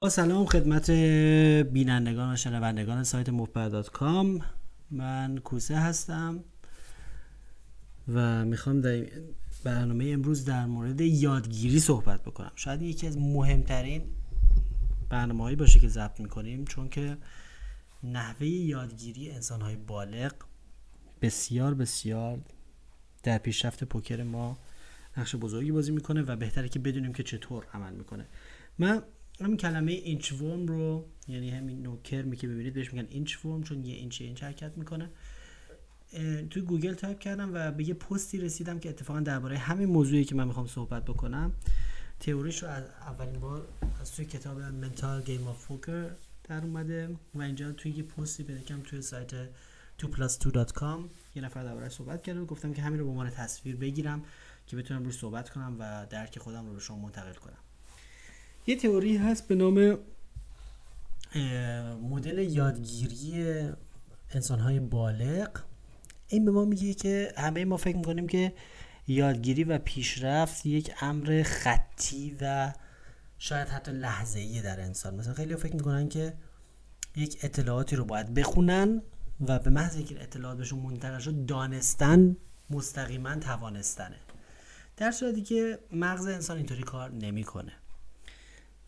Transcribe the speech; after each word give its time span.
با 0.00 0.08
سلام 0.08 0.46
خدمت 0.46 0.90
بینندگان 1.70 2.32
و 2.32 2.36
شنوندگان 2.36 3.04
سایت 3.04 3.28
مفبر.com 3.28 4.42
من 4.90 5.38
کوسه 5.38 5.76
هستم 5.76 6.44
و 8.08 8.44
می‌خوام 8.44 8.80
در 8.80 9.06
برنامه 9.64 10.10
امروز 10.14 10.44
در 10.44 10.66
مورد 10.66 11.00
یادگیری 11.00 11.80
صحبت 11.80 12.22
بکنم. 12.22 12.52
شاید 12.54 12.82
یکی 12.82 13.06
از 13.06 13.18
مهمترین 13.18 14.02
برنامه 15.08 15.42
هایی 15.42 15.56
باشه 15.56 15.80
که 15.80 15.88
ضبط 15.88 16.20
می‌کنیم 16.20 16.64
چون 16.64 16.88
که 16.88 17.16
نحوه 18.02 18.46
یادگیری 18.46 19.30
انسان 19.30 19.60
های 19.60 19.76
بالغ 19.76 20.32
بسیار 21.22 21.74
بسیار 21.74 22.38
در 23.22 23.38
پیشرفت 23.38 23.84
پوکر 23.84 24.22
ما 24.22 24.58
نقش 25.16 25.36
بزرگی 25.36 25.72
بازی 25.72 25.92
می‌کنه 25.92 26.22
و 26.22 26.36
بهتره 26.36 26.68
که 26.68 26.78
بدونیم 26.78 27.12
که 27.12 27.22
چطور 27.22 27.66
عمل 27.74 27.92
می‌کنه. 27.92 28.26
من 28.78 29.02
همین 29.40 29.56
کلمه 29.56 29.92
inchworm 29.92 30.66
رو 30.66 31.06
یعنی 31.28 31.50
همین 31.50 31.82
نوع 31.82 32.22
کرمی 32.22 32.36
که 32.36 32.48
ببینید 32.48 32.74
بهش 32.74 32.92
میگن 32.92 33.08
inchworm 33.10 33.62
چون 33.62 33.84
یه 33.84 33.94
اینچ 33.94 34.20
اینچ 34.20 34.42
حرکت 34.42 34.78
می‌کنه. 34.78 35.10
توی 36.50 36.62
گوگل 36.62 36.94
تایپ 36.94 37.18
کردم 37.18 37.50
و 37.54 37.72
به 37.72 37.88
یه 37.88 37.94
پستی 37.94 38.38
رسیدم 38.38 38.78
که 38.78 38.88
اتفاقا 38.88 39.20
درباره 39.20 39.58
همین 39.58 39.88
موضوعی 39.88 40.24
که 40.24 40.34
من 40.34 40.46
می‌خوام 40.46 40.66
صحبت 40.66 41.04
بکنم. 41.04 41.52
تئوریش 42.20 42.62
رو 42.62 42.68
از 42.68 42.84
اولین 43.00 43.40
بار 43.40 43.68
از 44.00 44.12
توی 44.12 44.24
کتاب 44.24 44.60
Mental 44.60 45.22
Game 45.22 45.46
of 45.46 45.66
Poker 45.66 46.10
در 46.44 46.62
اومده 46.64 47.16
و 47.34 47.42
اینجا 47.42 47.72
توی 47.72 47.92
یه 47.92 48.02
پستی 48.02 48.44
کم 48.66 48.80
توی 48.80 49.02
سایت 49.02 49.30
2plus2.com 50.02 51.00
یه 51.34 51.42
نفر 51.42 51.64
درباره 51.64 51.88
صحبت 51.88 52.22
کرده 52.22 52.40
و 52.40 52.44
گفتم 52.44 52.72
که 52.72 52.82
همین 52.82 52.98
رو 52.98 53.04
به 53.04 53.10
عنوان 53.10 53.30
تصویر 53.30 53.76
بگیرم 53.76 54.24
که 54.66 54.76
بتونم 54.76 55.04
روش 55.04 55.18
صحبت 55.18 55.50
کنم 55.50 55.76
و 55.78 56.06
درک 56.10 56.38
خودم 56.38 56.66
رو 56.66 56.74
به 56.74 56.80
شما 56.80 56.98
منتقل 56.98 57.34
کنم. 57.34 57.67
یه 58.68 58.76
تئوری 58.76 59.16
هست 59.16 59.48
به 59.48 59.54
نام 59.54 59.98
مدل 62.02 62.38
یادگیری 62.38 63.62
انسانهای 64.30 64.80
بالغ. 64.80 65.48
این 66.28 66.44
به 66.44 66.50
ما 66.50 66.64
میگه 66.64 66.94
که 66.94 67.32
همه 67.36 67.64
ما 67.64 67.76
فکر 67.76 67.96
می‌کنیم 67.96 68.26
که 68.26 68.52
یادگیری 69.06 69.64
و 69.64 69.78
پیشرفت 69.78 70.66
یک 70.66 70.94
امر 71.00 71.42
خطی 71.42 72.36
و 72.40 72.72
شاید 73.38 73.68
حتی 73.68 73.92
لحظه 73.92 74.38
ایه 74.38 74.62
در 74.62 74.80
انسان. 74.80 75.14
مثلا 75.14 75.34
خیلی 75.34 75.56
فکر 75.56 75.76
می‌کنن 75.76 76.08
که 76.08 76.34
یک 77.16 77.38
اطلاعاتی 77.42 77.96
رو 77.96 78.04
باید 78.04 78.34
بخونن 78.34 79.02
و 79.40 79.58
به 79.58 79.70
محض 79.70 79.96
اینکه 79.96 80.22
اطلاعات 80.22 80.58
بهشون 80.58 80.78
منتقل 80.78 81.18
شد 81.18 81.46
دانستن 81.46 82.36
مستقیما 82.70 83.34
توانستنه. 83.34 84.16
در 84.96 85.10
صورتی 85.10 85.42
که 85.42 85.78
مغز 85.92 86.26
انسان 86.26 86.56
اینطوری 86.56 86.82
کار 86.82 87.10
نمی‌کنه. 87.10 87.72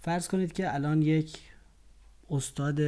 فرض 0.02 0.28
کنید 0.28 0.52
که 0.52 0.74
الان 0.74 1.02
یک 1.02 1.38
استاد 2.30 2.80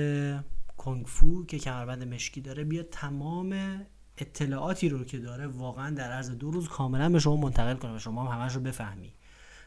کنگفو 0.76 1.46
که 1.46 1.58
کمربند 1.58 2.14
مشکی 2.14 2.40
داره 2.40 2.64
بیاد 2.64 2.88
تمام 2.90 3.80
اطلاعاتی 4.18 4.88
رو 4.88 5.04
که 5.04 5.18
داره 5.18 5.46
واقعا 5.46 5.90
در 5.90 6.12
عرض 6.12 6.30
دو 6.30 6.50
روز 6.50 6.68
کاملا 6.68 7.08
به 7.08 7.18
شما 7.18 7.36
منتقل 7.36 7.76
کنه 7.76 7.96
و 7.96 7.98
شما 7.98 8.24
هم 8.24 8.40
همش 8.40 8.54
رو 8.54 8.60
بفهمی. 8.60 9.12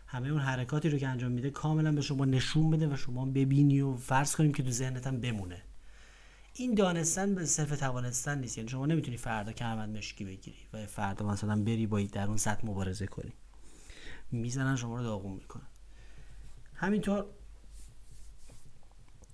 همه 0.07 0.29
اون 0.29 0.41
حرکاتی 0.41 0.89
رو 0.89 0.97
که 0.97 1.07
انجام 1.07 1.31
میده 1.31 1.49
کاملا 1.49 1.91
به 1.91 2.01
شما 2.01 2.25
نشون 2.25 2.69
بده 2.69 2.87
و 2.87 2.95
شما 2.95 3.25
ببینی 3.25 3.81
و 3.81 3.95
فرض 3.95 4.35
کنیم 4.35 4.53
که 4.53 4.63
تو 4.63 4.71
ذهنت 4.71 5.07
هم 5.07 5.19
بمونه. 5.19 5.61
این 6.53 6.75
دانستن 6.75 7.35
به 7.35 7.45
صرف 7.45 7.79
توانستن 7.79 8.39
نیست. 8.39 8.57
یعنی 8.57 8.69
شما 8.69 8.85
نمی‌تونی 8.85 9.17
فردا 9.17 9.51
کمربند 9.51 9.97
مشکی 9.97 10.25
بگیری 10.25 10.57
و 10.73 10.85
فردا 10.85 11.27
مثلا 11.27 11.63
بری 11.63 11.87
با 11.87 12.01
در 12.01 12.27
اون 12.27 12.37
سطح 12.37 12.67
مبارزه 12.67 13.07
کنی. 13.07 13.33
می‌زنن 14.31 14.75
شما 14.75 14.95
رو 14.95 15.03
داغون 15.03 15.33
می‌کنن. 15.33 15.67
همینطور 16.75 17.25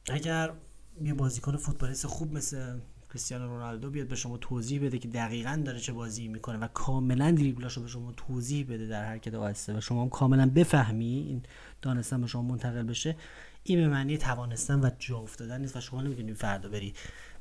اگر 0.09 0.53
یه 1.01 1.13
بازیکن 1.13 1.57
فوتبالیست 1.57 2.07
خوب 2.07 2.33
مثل 2.33 2.79
کریستیانو 3.09 3.47
رونالدو 3.47 3.89
بیاد 3.89 4.07
به 4.07 4.15
شما 4.15 4.37
توضیح 4.37 4.85
بده 4.85 4.99
که 4.99 5.07
دقیقا 5.07 5.61
داره 5.65 5.79
چه 5.79 5.93
بازی 5.93 6.27
می‌کنه 6.27 6.57
و 6.57 6.67
کاملا 6.67 7.31
دریبلاش 7.31 7.73
رو 7.73 7.81
به 7.81 7.87
شما 7.87 8.11
توضیح 8.11 8.65
بده 8.65 8.87
در 8.87 9.05
حرکت 9.05 9.33
آهسته 9.33 9.77
و 9.77 9.81
شما 9.81 10.01
هم 10.01 10.09
کاملا 10.09 10.49
بفهمی 10.49 11.25
این 11.27 11.43
دانستن 11.81 12.21
به 12.21 12.27
شما 12.27 12.41
منتقل 12.41 12.83
بشه 12.83 13.15
این 13.63 13.79
به 13.79 13.87
معنی 13.87 14.17
توانستن 14.17 14.79
و 14.79 14.89
جا 14.99 15.17
افتادن 15.17 15.61
نیست 15.61 15.75
و 15.75 15.81
شما 15.81 16.01
نمی‌تونی 16.01 16.33
فردا 16.33 16.69
بری 16.69 16.93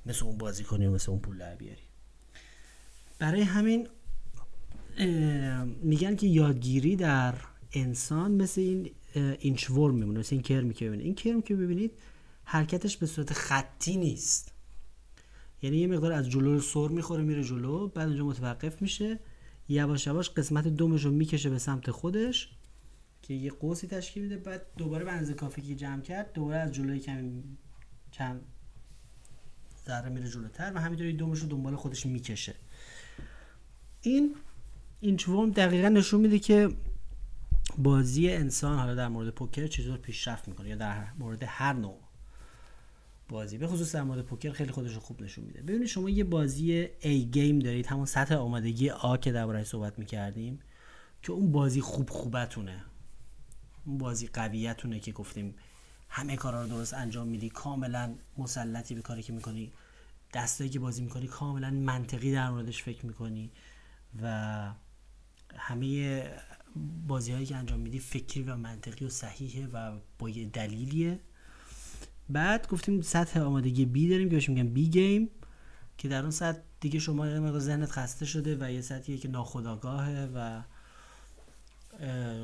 مثل 0.07 0.25
اون 0.25 0.39
بازی 0.39 0.65
کنی 0.65 0.87
و 0.87 0.91
مثل 0.91 1.11
اون 1.11 1.21
پول 1.21 1.39
در 1.39 1.55
بیاری. 1.55 1.83
برای 3.19 3.43
همین 3.43 3.89
میگن 5.83 6.17
که 6.17 6.27
یادگیری 6.27 6.97
در 6.97 7.35
انسان 7.73 8.33
مثل 8.33 8.61
این 8.61 8.91
اینچ 9.15 9.71
ورم 9.71 9.95
میمونه 9.95 10.19
مثل 10.19 10.35
این 10.35 10.43
کرمی 10.43 10.75
که 10.75 10.87
ببینید. 10.87 11.07
این 11.07 11.15
کرم 11.15 11.43
که 11.43 11.57
ببینید 11.57 11.93
حرکتش 12.45 12.97
به 12.97 13.07
صورت 13.07 13.33
خطی 13.33 13.97
نیست. 13.97 14.53
یعنی 15.63 15.77
یه 15.77 15.87
مقدار 15.87 16.13
از 16.13 16.29
جلو 16.29 16.61
سر 16.61 16.89
می‌خوره 16.89 17.23
میره 17.23 17.45
جلو 17.45 17.89
بعد 17.89 18.09
اونجا 18.09 18.25
متوقف 18.25 18.83
میشه. 18.83 19.19
یواش 19.69 20.07
یواش 20.07 20.31
قسمت 20.31 20.69
دومش 20.69 21.05
رو 21.05 21.11
می‌کشه 21.11 21.51
به 21.51 21.59
سمت 21.59 21.91
خودش 21.91 22.49
که 23.23 23.35
یه 23.35 23.51
قوسی 23.51 23.87
تشکیل 23.87 24.23
میده. 24.23 24.37
بعد 24.37 24.67
دوباره 24.77 25.11
اندازه 25.11 25.35
کافی 25.35 25.63
که 25.63 25.75
جمع 25.75 26.01
کرد 26.01 26.33
دوباره 26.33 26.59
از 26.59 26.73
جلوی 26.73 26.99
کم 26.99 27.43
کم 28.13 28.41
ذره 29.87 30.09
میره 30.09 30.29
جلوتر 30.29 30.73
و 30.75 30.81
همینطوری 30.81 31.13
دومش 31.13 31.41
رو 31.41 31.49
دنبال 31.49 31.77
خودش 31.77 32.07
می‌کشه. 32.07 32.55
این 34.03 34.35
این 35.01 35.17
چوم 35.17 35.51
دقیقا 35.51 35.89
نشون 35.89 36.21
میده 36.21 36.39
که 36.39 36.69
بازی 37.83 38.31
انسان 38.31 38.79
حالا 38.79 38.95
در 38.95 39.09
مورد 39.09 39.31
پوکر 39.31 39.67
چطور 39.67 39.99
پیشرفت 39.99 40.49
می‌کنه 40.49 40.69
یا 40.69 40.77
در 40.77 41.05
مورد 41.19 41.43
هر 41.47 41.73
نوع 41.73 42.01
بازی؟ 43.29 43.59
به 43.59 43.67
خصوص 43.67 43.95
در 43.95 44.03
مورد 44.03 44.23
پوکر 44.23 44.53
خیلی 44.53 44.73
خودش 44.73 44.95
رو 44.95 45.01
خوب 45.01 45.23
نشون 45.23 45.45
میده. 45.45 45.63
ببینید 45.63 45.87
شما 45.87 46.11
یه 46.11 46.25
بازی 46.25 46.87
A 46.87 47.07
گیم 47.07 47.59
دارید 47.59 47.87
همون 47.87 48.07
سطح 48.07 48.35
آمادگی 48.35 48.91
آ 48.91 49.17
که 49.17 49.33
دربارهش 49.33 49.67
صحبت 49.67 49.99
می‌کردیم 49.99 50.61
که 51.23 51.33
اون 51.33 51.53
بازی 51.53 51.81
خوب 51.81 52.11
خوبتونه. 52.11 52.85
اون 53.87 53.99
بازی 53.99 54.27
قویتونه 54.27 55.01
که 55.01 55.13
گفتیم 55.13 55.55
همه 56.09 56.37
کارا 56.37 56.63
رو 56.63 56.69
درست 56.69 56.95
انجام 56.95 57.29
میدی 57.29 57.51
کاملا 57.51 58.15
مسلطی 58.39 58.95
به 58.95 59.03
کاری 59.03 59.23
که 59.23 59.33
می‌کنی 59.33 59.73
دستایی 60.35 60.71
که 60.71 60.79
بازی 60.79 61.03
می‌کنی 61.03 61.27
کاملا 61.27 61.71
منطقی 61.71 62.33
در 62.33 62.51
موردش 62.51 62.83
فکر 62.83 63.07
می‌کنی 63.07 63.51
و 64.23 64.73
همه 65.57 66.23
بازی 67.09 67.33
هایی 67.33 67.47
که 67.47 67.57
انجام 67.57 67.81
میدی 67.81 67.99
فکری 67.99 68.43
و 68.43 68.57
منطقی 68.57 69.05
و 69.05 69.09
صحیحه 69.09 69.67
و 69.67 69.99
با 70.19 70.29
یه 70.31 70.45
دلیلیه. 70.45 71.21
بعد 72.29 72.69
گفتیم 72.69 73.03
سطح 73.03 73.41
آمادگی 73.41 73.85
بی 73.85 74.09
داریم 74.09 74.29
که 74.29 74.35
بهش 74.35 74.49
میگن 74.49 74.69
بی 74.69 74.89
گیم 74.89 75.29
که 75.99 76.09
در 76.09 76.23
اون 76.23 76.31
سطح 76.31 76.59
دیگه 76.81 76.99
شما 76.99 77.27
یه 77.27 77.59
ذهنت 77.59 77.91
خسته 77.91 78.27
شده 78.27 78.57
و 78.61 78.73
یه 78.73 78.81
سطحیه 78.81 79.19
که 79.19 79.29
ناخداگاهه 79.29 80.29
و 80.35 80.63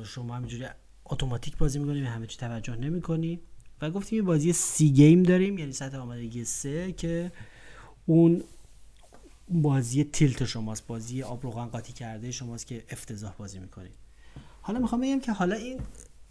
شما 0.03 0.35
همینجوری 0.35 0.65
اتوماتیک 1.05 1.57
بازی 1.57 1.79
می‌کنی 1.79 2.01
به 2.01 2.07
همه 2.07 2.27
چی 2.27 2.37
توجه 2.37 2.75
نمی‌کنی. 2.75 3.39
و 3.81 3.91
گفتیم 3.91 4.15
یه 4.17 4.21
بازی 4.21 4.53
C 4.53 4.91
game 4.91 5.23
داریم 5.23 5.57
یعنی 5.57 5.71
سطح 5.71 5.97
آمادگی 5.97 6.45
C 6.45 6.91
که 6.91 7.31
اون 8.05 8.43
بازی 9.49 10.03
tilt 10.03 10.45
شماست 10.45 10.87
بازی 10.87 11.23
آب 11.23 11.43
روغن 11.43 11.65
قاطی 11.65 11.93
کرده 11.93 12.31
شماست 12.31 12.67
که 12.67 12.83
افتضاح 12.89 13.33
بازی 13.37 13.59
می‌کنید 13.59 13.95
حالا 14.67 14.79
می‌خوام 14.79 15.01
بگم 15.01 15.19
که 15.19 15.31
حالا 15.31 15.55
این 15.55 15.79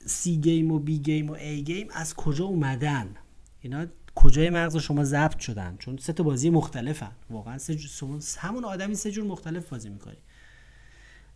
C 0.06 0.36
game 0.36 0.72
و 0.72 0.78
B 0.78 0.98
game 0.98 1.30
و 1.30 1.32
A 1.32 1.62
game 1.62 1.88
از 1.90 2.14
کجا 2.14 2.44
اومدن؟ 2.44 3.14
اینا 3.60 3.86
کجای 4.14 4.50
مغز 4.50 4.76
شما 4.76 5.04
ضبط 5.04 5.38
شدن؟ 5.38 5.76
چون 5.78 5.96
سه 5.96 6.12
تا 6.12 6.22
بازی 6.22 6.50
مختلفن. 6.50 7.12
واقعا 7.30 7.58
سه 7.58 7.74
جور 7.74 8.20
همون 8.38 8.64
آدمی 8.64 8.94
سه 8.94 9.10
جور 9.10 9.24
مختلف 9.24 9.68
بازی 9.68 9.88
می‌کنی. 9.88 10.16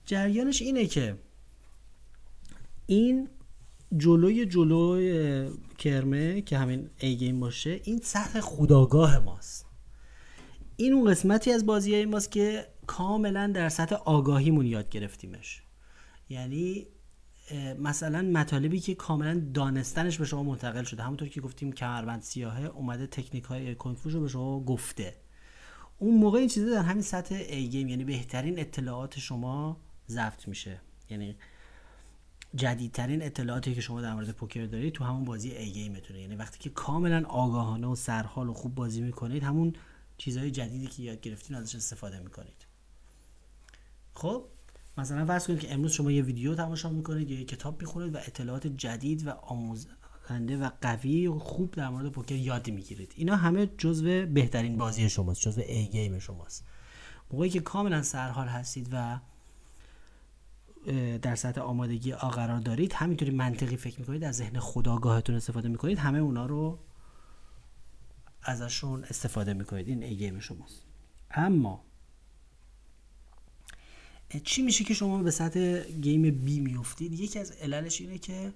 جریانش 0.06 0.62
اینه 0.62 0.86
که 0.86 1.16
این 2.86 3.28
جلوی 3.96 4.46
جلوی 4.46 5.48
کرمه 5.78 6.42
که 6.42 6.58
همین 6.58 6.90
ای 6.98 7.16
گیم 7.16 7.40
باشه 7.40 7.80
این 7.84 8.00
سطح 8.02 8.40
خداگاه 8.40 9.18
ماست. 9.18 9.66
این 10.76 10.92
اون 10.92 11.10
قسمتی 11.10 11.52
از 11.52 11.66
بازی 11.66 11.94
های 11.94 12.06
ماست 12.06 12.30
که 12.30 12.66
کاملا 12.86 13.52
در 13.54 13.68
سطح 13.68 13.94
آگاهیمون 13.94 14.66
یاد 14.66 14.88
گرفتیمش. 14.88 15.62
یعنی 16.30 16.86
مثلا 17.78 18.22
مطالبی 18.22 18.80
که 18.80 18.94
کاملا 18.94 19.42
دانستنش 19.54 20.18
به 20.18 20.24
شما 20.24 20.42
منتقل 20.42 20.84
شده. 20.84 21.02
همونطور 21.02 21.28
که 21.28 21.40
گفتیم 21.40 21.72
کمربند 21.72 22.22
سیاهه 22.22 22.64
اومده 22.64 23.06
تکنیک 23.06 23.44
های 23.44 23.74
کنفوش 23.74 24.14
رو 24.14 24.20
به 24.20 24.28
شما 24.28 24.60
گفته. 24.60 25.16
اون 25.98 26.16
موقع 26.16 26.38
این 26.38 26.48
چیزا 26.48 26.70
در 26.70 26.82
همین 26.82 27.02
سطح 27.02 27.34
ای 27.34 27.68
گیم 27.68 27.88
یعنی 27.88 28.04
بهترین 28.04 28.58
اطلاعات 28.58 29.18
شما 29.18 29.80
ضبط 30.08 30.48
میشه. 30.48 30.80
یعنی 31.10 31.36
جدیدترین 32.54 33.22
اطلاعاتی 33.22 33.74
که 33.74 33.80
شما 33.80 34.00
در 34.00 34.14
مورد 34.14 34.30
پوکر 34.30 34.66
دارید 34.66 34.92
تو 34.92 35.04
همون 35.04 35.24
بازی 35.24 35.50
ای 35.50 35.72
گیمتونه 35.72 36.20
یعنی 36.20 36.36
وقتی 36.36 36.58
که 36.58 36.70
کاملا 36.70 37.24
آگاهانه 37.28 37.86
و 37.86 37.94
سرحال 37.94 38.48
و 38.48 38.54
خوب 38.54 38.74
بازی 38.74 39.00
می‌کنید 39.00 39.42
همون 39.42 39.72
چیزهای 40.18 40.50
جدیدی 40.50 40.86
که 40.86 41.02
یاد 41.02 41.20
گرفتین 41.20 41.56
ازش 41.56 41.74
استفاده 41.74 42.18
می‌کنید. 42.18 42.66
خب 44.14 44.44
مثلا 44.98 45.26
فرض 45.26 45.46
کنید 45.46 45.60
که 45.60 45.74
امروز 45.74 45.92
شما 45.92 46.10
یه 46.10 46.22
ویدیو 46.22 46.54
تماشا 46.54 46.90
می‌کنید 46.90 47.30
یا 47.30 47.38
یه 47.38 47.44
کتاب 47.44 47.80
می‌خونید 47.80 48.14
و 48.14 48.18
اطلاعات 48.18 48.66
جدید 48.66 49.26
و 49.26 49.30
آموز... 49.30 49.88
کننده 50.28 50.56
و 50.56 50.70
قوی 50.80 51.26
و 51.26 51.38
خوب 51.38 51.70
در 51.70 51.88
مورد 51.88 52.08
پوکر 52.08 52.34
یاد 52.34 52.70
می‌گیرید. 52.70 53.12
اینا 53.16 53.36
همه 53.36 53.66
جزو 53.66 54.26
بهترین 54.26 54.76
بازی 54.76 55.10
شماست 55.10 55.40
جزو 55.40 55.60
ای 55.60 55.86
گیم 55.86 56.18
شماست. 56.18 56.66
موقعی 57.32 57.50
که 57.50 57.60
کاملا 57.60 58.02
سرحال 58.02 58.48
هستید 58.48 58.88
و 58.92 59.18
در 61.22 61.34
سطح 61.34 61.60
آمادگی 61.60 62.12
آ 62.12 62.28
قرار 62.28 62.60
دارید 62.60 62.92
همینطوری 62.92 63.30
منطقی 63.30 63.76
فکر 63.76 64.00
می‌کنید 64.00 64.24
از 64.24 64.36
ذهن 64.36 64.58
خداگاهتون 64.58 65.36
استفاده 65.36 65.68
می‌کنید 65.68 65.98
همه 65.98 66.18
اونا 66.18 66.46
رو 66.46 66.78
ازشون 68.42 69.04
استفاده 69.04 69.54
می‌کنید. 69.54 69.88
این 69.88 70.02
ای 70.02 70.16
گیم 70.16 70.40
شماست. 70.40 70.82
اما 71.30 71.84
چی 74.38 74.62
میشه 74.62 74.84
که 74.84 74.94
شما 74.94 75.22
به 75.22 75.30
سطح 75.30 75.82
گیم 75.82 76.30
بی 76.30 76.60
میفتید 76.60 77.12
یکی 77.12 77.38
از 77.38 77.50
عللش 77.50 78.00
اینه 78.00 78.18
که 78.18 78.52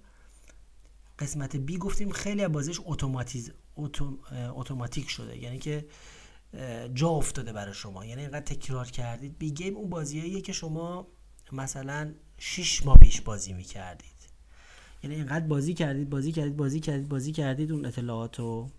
قسمت 1.18 1.56
بی 1.56 1.78
گفتیم 1.78 2.10
خیلی 2.10 2.42
از 2.42 2.52
بازیش 2.52 2.80
اتوماتیک 4.54 5.10
شده. 5.10 5.38
یعنی 5.38 5.58
که 5.58 5.86
جا 6.94 7.08
افتاده 7.08 7.52
برای 7.52 7.74
شما. 7.74 8.04
یعنی 8.06 8.20
اینقدر 8.20 8.44
تکرار 8.44 8.86
کردید. 8.86 9.38
بی 9.38 9.50
گیم 9.50 9.76
اون 9.76 9.90
بازیاییه 9.90 10.40
که 10.40 10.52
شما 10.52 11.06
مثلا 11.52 12.14
6 12.38 12.86
ماه 12.86 12.98
پیش 12.98 13.20
بازی 13.20 13.52
می‌کردید. 13.52 14.08
یعنی 15.02 15.16
اینقدر 15.16 15.46
بازی 15.46 15.74
کردید 15.74 16.10
بازی 16.10 16.32
کردید 16.32 16.56
بازی 16.56 16.80
کردید 16.80 17.08
بازی 17.08 17.32
کردید 17.32 17.72
اون 17.72 17.86
اطلاعات 17.86 18.38
رو 18.38 18.70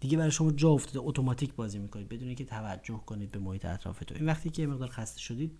دیگه 0.00 0.18
برای 0.18 0.30
شما 0.30 0.52
جا 0.52 0.68
افتاده. 0.68 1.00
اتوماتیک 1.00 1.54
بازی 1.54 1.78
می‌کنید. 1.78 2.08
بدون 2.08 2.28
اینکه 2.28 2.44
توجه 2.44 3.00
کنید 3.06 3.30
به 3.30 3.38
محیط 3.38 3.64
اطرافتون 3.64 4.16
این 4.16 4.26
وقتی 4.26 4.50
که 4.50 4.66
مقدار 4.66 4.88
خسته 4.88 5.20
شدید 5.20 5.58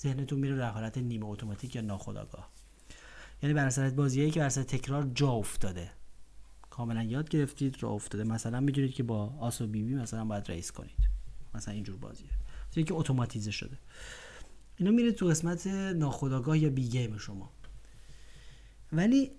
ذهنتون 0.00 0.38
میره 0.38 0.56
در 0.56 0.70
حالت 0.70 0.98
نیمه 0.98 1.26
اتوماتیک 1.26 1.76
یا 1.76 1.82
ناخودآگاه. 1.82 2.48
یعنی 3.42 3.54
بر 3.54 3.66
اثر 3.66 3.90
بازیایی 3.90 4.30
که 4.30 4.40
بر 4.40 4.46
اثر 4.46 4.62
تکرار 4.62 5.10
جا 5.14 5.30
افتاده. 5.30 5.90
کاملا 6.70 7.02
یاد 7.02 7.28
گرفتید 7.28 7.82
راه 7.82 7.88
افتاده. 7.90 8.24
مثلا 8.24 8.60
می‌دونید 8.60 8.94
که 8.94 9.02
با 9.02 9.34
آس 9.40 9.60
و 9.60 9.66
بی 9.66 9.82
بی 9.82 9.94
مثلا 9.94 10.24
باید 10.24 10.50
raise 10.50 10.72
کنید. 10.72 11.08
مثلا 11.54 11.74
اینجور 11.74 11.96
بازیه. 11.96 12.30
چیزی 12.70 12.84
که 12.84 12.94
اتوماتیزه 12.94 13.50
شده. 13.50 13.78
اینا 14.76 14.90
میره 14.90 15.12
تو 15.12 15.26
قسمت 15.26 15.66
ناخودآگاه 15.66 16.58
یا 16.58 16.70
B 16.70 16.88
game 16.88 17.18
شما. 17.18 17.50
ولی 18.92 19.30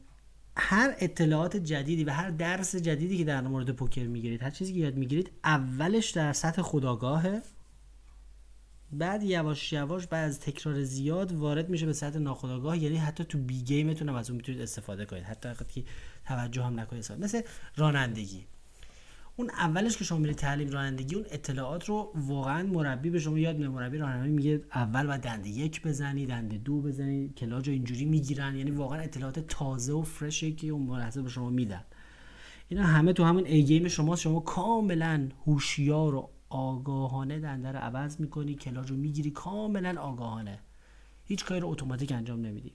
هر 0.58 0.96
اطلاعات 1.00 1.58
جدیدی 1.58 2.04
و 2.04 2.12
هر 2.12 2.30
درس 2.30 2.76
جدیدی 2.76 3.18
که 3.18 3.24
در 3.24 3.42
مورد 3.42 3.72
پوکر 3.72 4.04
می‌گیرید 4.04 4.44
هر 4.44 4.50
چیزی 4.50 4.74
که 4.74 4.80
یاد 4.80 4.96
می‌گیرید 4.96 5.32
اولش 5.44 6.10
در 6.10 6.34
سطح 6.34 6.62
خودآگاهه 6.62 7.42
بعد 8.98 9.24
یواش 9.24 9.74
یواش 9.74 10.08
بعد 10.08 10.30
از 10.30 10.40
تکرار 10.40 10.84
زیاد 10.84 11.32
وارد 11.32 11.70
میشه 11.70 11.86
به 11.86 11.94
سطح 11.94 12.20
ناخودآگاه 12.20 12.78
یعنی 12.78 12.98
حتی 12.98 13.24
تو 13.24 13.38
B 13.38 13.62
game 13.62 13.89
تون 13.89 14.10
هم 14.10 14.16
از 14.16 14.30
اون 14.30 14.38
می‌تونید 14.38 14.62
استفاده 14.62 15.06
کنید. 15.06 15.24
حتی 15.24 15.50
وقتی 15.50 15.82
که 15.82 15.90
توجه 16.26 16.64
هم 16.64 16.80
نکنید 16.80 17.12
مثل 17.20 17.42
رانندگی. 17.76 18.46
اون 19.36 19.50
اولش 19.50 19.98
که 19.98 20.04
شما 20.04 20.18
میرید 20.18 20.36
تعلیم 20.36 20.70
رانندگی 20.70 21.16
اون 21.16 21.26
اطلاعات 21.32 21.86
رو 21.86 22.12
واقعا 22.16 22.68
مربی 22.68 23.10
به 23.10 23.20
شما 23.20 23.40
یاد 23.40 23.60
مربی 23.60 23.98
رانندگی 23.98 24.32
میگه 24.32 24.62
اول 24.76 25.08
باید 25.08 25.22
دنده 25.22 25.50
یک 25.50 25.82
بزنی 25.82 26.26
دنده 26.26 26.58
دو 26.58 26.82
بزنی 26.82 27.30
کلاج 27.30 27.70
اینجوری 27.70 28.06
می‌گیرن. 28.06 28.56
یعنی 28.56 28.72
واقعا 28.72 29.00
اطلاعات 29.00 29.40
تازه 29.40 29.94
و 29.94 30.02
فرشه 30.02 30.52
که 30.52 30.68
اون 30.68 30.82
ملاحظه 30.82 31.22
به 31.22 31.30
شما 31.30 31.50
میدن. 31.50 31.84
اینا 32.70 32.84
همه 32.84 33.14
تو 33.14 33.24
همون 33.24 33.46
ای 33.46 33.64
گیم 33.64 33.88
شما 33.88 34.16
شما 34.16 34.40
کاملا 34.40 35.30
هوشیار 35.46 36.16
و 36.16 36.30
آگاهانه 36.54 37.40
دنده 37.40 37.72
رو 37.72 37.80
عوض 37.80 38.20
می‌کنی 38.20 38.56
کلاج 38.56 38.90
رو 38.90 38.98
می‌گیری 38.98 39.32
کاملا 39.32 40.02
آگاهانه. 40.02 40.60
هیچ 41.26 41.46
کاری 41.46 41.62
رو 41.62 41.70
اتوماتیک 41.70 42.12
انجام 42.12 42.42
نمیدی. 42.42 42.72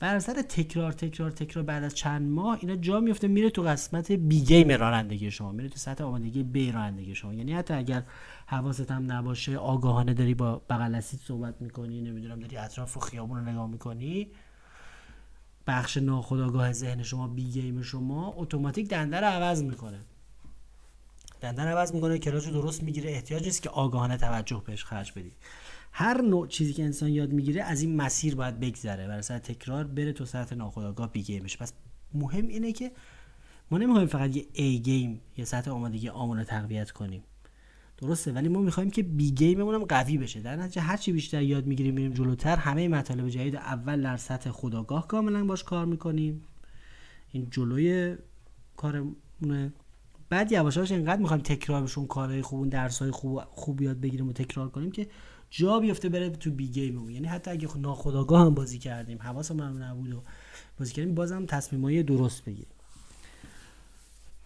بر 0.00 0.14
اثر 0.14 0.42
تکرار 0.42 0.92
تکرار 0.92 1.30
تکرار 1.30 1.64
بعد 1.64 1.84
از 1.84 1.94
چند 1.94 2.30
ماه 2.30 2.58
اینا 2.60 2.76
جا 2.76 3.00
میفته 3.00 3.28
میره 3.28 3.50
تو 3.50 3.62
قسمت 3.62 4.12
B 4.12 4.40
game 4.40 4.70
رانندگی 4.70 5.30
شما. 5.30 5.52
میره 5.52 5.68
تو 5.68 5.76
سطح 5.76 6.04
آمادگی 6.04 6.42
B 6.42 6.72
رانندگی 6.72 7.14
شما. 7.14 7.34
یعنی 7.34 7.52
حتی 7.52 7.74
اگر 7.74 8.02
حواست 8.46 8.90
هم 8.90 9.12
نباشه 9.12 9.56
آگاهانه 9.56 10.14
داری 10.14 10.34
با 10.34 10.62
بغل 10.70 11.00
صحبت 11.00 11.62
می‌کنی 11.62 12.00
نمی‌دونم 12.00 12.40
داری 12.40 12.56
اطراف 12.56 12.96
و 12.96 13.00
خیابون 13.00 13.38
رو 13.38 13.44
نگاه 13.44 13.66
می‌کنی 13.66 14.28
بخش 15.66 15.96
ناخودآگاه 15.96 16.72
ذهن 16.72 17.02
شما 17.02 17.28
B 17.28 17.50
game 17.50 17.82
شما 17.82 18.34
اتوماتیک 18.36 18.88
دنده 18.88 19.20
رو 19.20 19.26
عوض 19.26 19.62
می‌کنه. 19.62 20.00
دنده 21.40 21.66
عوض 21.66 21.94
می‌کنه 21.94 22.18
کلاج 22.18 22.46
رو 22.46 22.52
درست 22.52 22.82
می‌گیره. 22.82 23.10
احتیاج 23.10 23.44
نیست 23.44 23.62
که 23.62 23.70
آگاهانه 23.70 24.16
توجه 24.16 24.62
بهش 24.66 24.84
خرج 24.84 25.12
بدی. 25.12 25.32
هر 25.92 26.22
نوع 26.22 26.46
چیزی 26.46 26.72
که 26.72 26.84
انسان 26.84 27.08
یاد 27.08 27.32
می‌گیره 27.32 27.62
از 27.62 27.82
این 27.82 27.96
مسیر 27.96 28.34
باید 28.34 28.60
بگذره 28.60 29.06
بر 29.06 29.22
اثر 29.22 29.38
تکرار 29.38 29.84
بره 29.84 30.12
تو 30.12 30.24
سطح 30.24 30.56
ناخودآگاه 30.56 31.12
B 31.12 31.22
game 31.22 31.41
ش. 31.41 31.56
پس 31.56 31.72
مهم 32.14 32.48
اینه 32.48 32.72
که 32.72 32.92
ما 33.70 33.78
نمی‌خوایم 33.78 34.06
فقط 34.06 34.36
یه 34.36 34.46
A 34.52 34.78
game 34.78 35.20
یه 35.36 35.44
سطح 35.44 35.70
آمادگی 35.70 36.08
A 36.08 36.16
مون 36.16 36.38
رو 36.38 36.44
تقویت 36.44 36.90
کنیم. 36.90 37.22
درسته 37.98 38.32
ولی 38.32 38.48
ما 38.48 38.60
می‌خوایم 38.60 38.90
که 38.90 39.02
B 39.02 39.30
game 39.30 39.55
مون 39.55 39.74
هم 39.74 39.84
قوی 39.84 40.18
بشه. 40.18 40.40
در 40.40 40.56
نتیجه 40.56 40.80
هر 40.80 40.96
چی 40.96 41.12
بیشتر 41.12 41.42
یاد 41.42 41.66
می‌گیریم 41.66 41.94
میریم 41.94 42.12
جلوتر 42.12 42.56
همه 42.56 42.88
مطالب 42.88 43.28
جدید 43.28 43.56
اول 43.56 44.02
در 44.02 44.16
سطح 44.16 44.50
خودآگاه 44.50 45.06
کاملا 45.06 45.44
باش 45.44 45.64
کار 45.64 45.84
می‌کنیم. 45.84 46.42
این 47.32 47.48
جلوی 47.50 48.16
کارمونه. 48.76 49.72
بعد 50.30 50.52
یواش 50.52 50.76
یواش 50.76 50.92
اینقدر 50.92 51.20
می‌خوایم 51.20 51.42
تکرار 51.42 51.82
بشون 51.82 52.06
کارهای 52.06 52.42
خوب 52.42 52.58
اون 52.58 52.68
درسای 52.68 53.10
خوب 53.10 53.40
خوب 53.50 53.82
یاد 53.82 54.00
بگیریم 54.00 54.28
و 54.28 54.32
تکرار 54.32 54.68
کنیم 54.68 54.90
که 54.90 55.06
جا 55.50 55.80
بیفته 55.80 56.08
بره 56.08 56.30
تو 56.30 56.50
B 56.50 56.68
game 56.68 57.10
یعنی 57.10 57.26
حتی 57.26 57.50
اگه 57.50 57.78
ناخودآگاه 57.78 58.46
هم 58.46 58.54
بازی 58.54 58.78
کردیم 58.78 59.18
حواسمون 59.22 59.82
نبود 59.82 60.12
و 60.12 60.22
بازی 60.78 60.92
کردیم 60.92 61.14
بازم 61.14 61.46
تصمیمای 61.46 62.02
درست 62.02 62.44
بگیریم. 62.44 62.74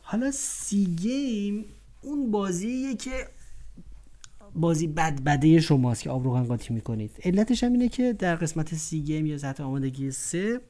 حالا 0.03 0.31
C 0.31 0.85
game 0.85 1.65
اون 2.03 2.31
بازیه 2.31 2.97
که 2.97 3.29
بازی 4.55 4.87
بد 4.87 5.21
بده 5.21 5.61
شماست 5.61 6.03
که 6.03 6.11
آب 6.11 6.25
روغن 6.25 6.45
قاطی 6.45 6.75
می‌کنید. 6.75 7.11
علتش 7.25 7.65
هم 7.65 7.73
اینه 7.73 7.89
که 7.89 8.13
در 8.13 8.37
قسمت 8.37 8.75
C 8.75 9.01
game 9.01 9.27
یا 9.27 9.39
سطح 9.39 9.65
آمادگی 9.65 10.11
C 10.11 10.61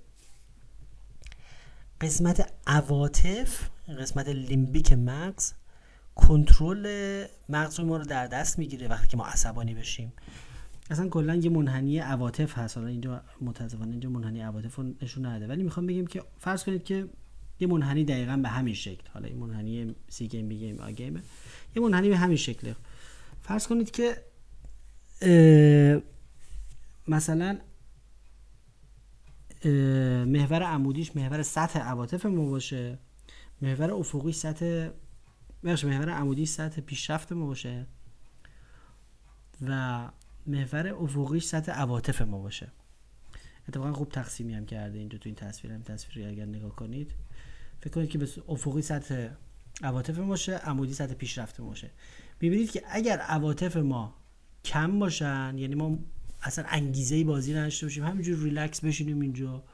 قسمت 2.03 2.53
عواطف 2.67 3.69
قسمت 3.99 4.29
لیمبیک 4.29 4.93
مغز 4.93 5.53
کنترل 6.15 7.25
مغز 7.49 7.81
ما 7.81 7.97
رو 7.97 8.05
در 8.05 8.27
دست 8.27 8.59
می‌گیره 8.59 8.89
وقتی 8.89 9.09
که 9.09 9.17
ما 9.17 9.27
عصبانی 9.27 9.75
بشیم. 9.75 10.13
اصلا 10.91 11.09
کلا 11.09 11.35
یه 11.35 11.51
منحنی 11.51 11.99
عواطف 11.99 12.59
هست. 12.59 12.77
حالا 12.77 12.89
اینجا 12.89 13.23
متاسفانه 13.41 13.91
اینجا 13.91 14.09
منحنی 14.09 14.41
عواطف 14.41 14.75
رو 14.75 14.95
نشون 15.03 15.27
نده. 15.27 15.47
ولی 15.47 15.63
می‌خوام 15.63 15.87
بگم 15.87 16.07
که 16.07 16.23
فرض 16.39 16.65
کنید 16.65 16.85
که 16.85 17.09
یه 17.61 17.69
منحنی 17.69 18.05
دقیقا 18.05 18.37
به 18.37 18.49
همین 18.49 18.75
شکل. 18.75 19.09
حالا 19.15 19.29
این 19.29 19.39
منحنی 19.39 19.95
سی 20.09 20.29
گیم 20.29 20.49
بی 20.49 20.59
گیم 20.59 20.81
آ 20.81 20.91
گیمه 20.91 21.23
یه 21.77 21.83
منحنی 21.83 22.09
به 22.09 22.17
همین 22.17 22.37
شکله 22.37 22.77
فرض 23.43 23.67
کنید 23.67 23.91
که 23.91 24.17
مثلا 27.09 27.59
محور 30.27 30.63
عمودیش 30.63 31.17
محور 31.17 31.43
سطح 31.43 31.79
عواطف 31.79 32.27
ما 32.27 32.51
باشه. 32.51 32.99
محور 33.63 33.93
افقی 33.93 34.33
سطح 34.33 34.89
محور 35.63 36.09
عمودی 36.11 36.47
سطح 36.47 36.81
پیشرفت 36.81 37.33
ما 37.33 37.47
باشه. 37.47 37.87
و 39.67 40.09
محور 40.47 40.89
افقیش 40.89 41.45
سطح 41.45 41.73
عواطف 41.73 42.23
ما 42.23 42.39
باشه. 42.39 42.73
اتفاقا 43.69 43.93
خوب 43.93 44.09
تقسیمی 44.09 44.55
هم 44.55 44.67
کرده 44.67 44.99
اینجا 44.99 45.19
تو 45.19 45.29
این 45.29 45.37
تصویر 45.37 45.73
هم. 45.73 45.83
تصویری 45.83 46.31
اگر 46.31 46.47
نگاه 46.47 46.77
کنید. 46.77 47.15
فکر 47.81 47.91
کنید 47.91 48.11
که 48.11 48.19
به 48.19 48.29
افقی 48.49 48.83
سطح 48.83 49.29
عواطف 49.83 50.19
باشه 50.19 50.57
عمودی 50.57 50.95
سطح 50.95 51.15
پیشرفت 51.15 51.61
باشه. 51.61 51.91
می‌بینید 52.41 52.71
که 52.71 52.83
اگر 52.89 53.19
عواطف 53.19 53.77
ما 53.77 54.15
کم 54.65 54.99
باشن 54.99 55.55
یعنی 55.59 55.75
ما 55.75 55.99
اصلا 56.43 56.65
انگیزه 56.69 57.25
بازی 57.25 57.55
نداشته 57.55 57.87
باشیم. 57.87 58.05
همینجور 58.05 58.39
ریلکس 58.39 58.81
بشینیم 58.81 59.21
اینجا. 59.21 59.65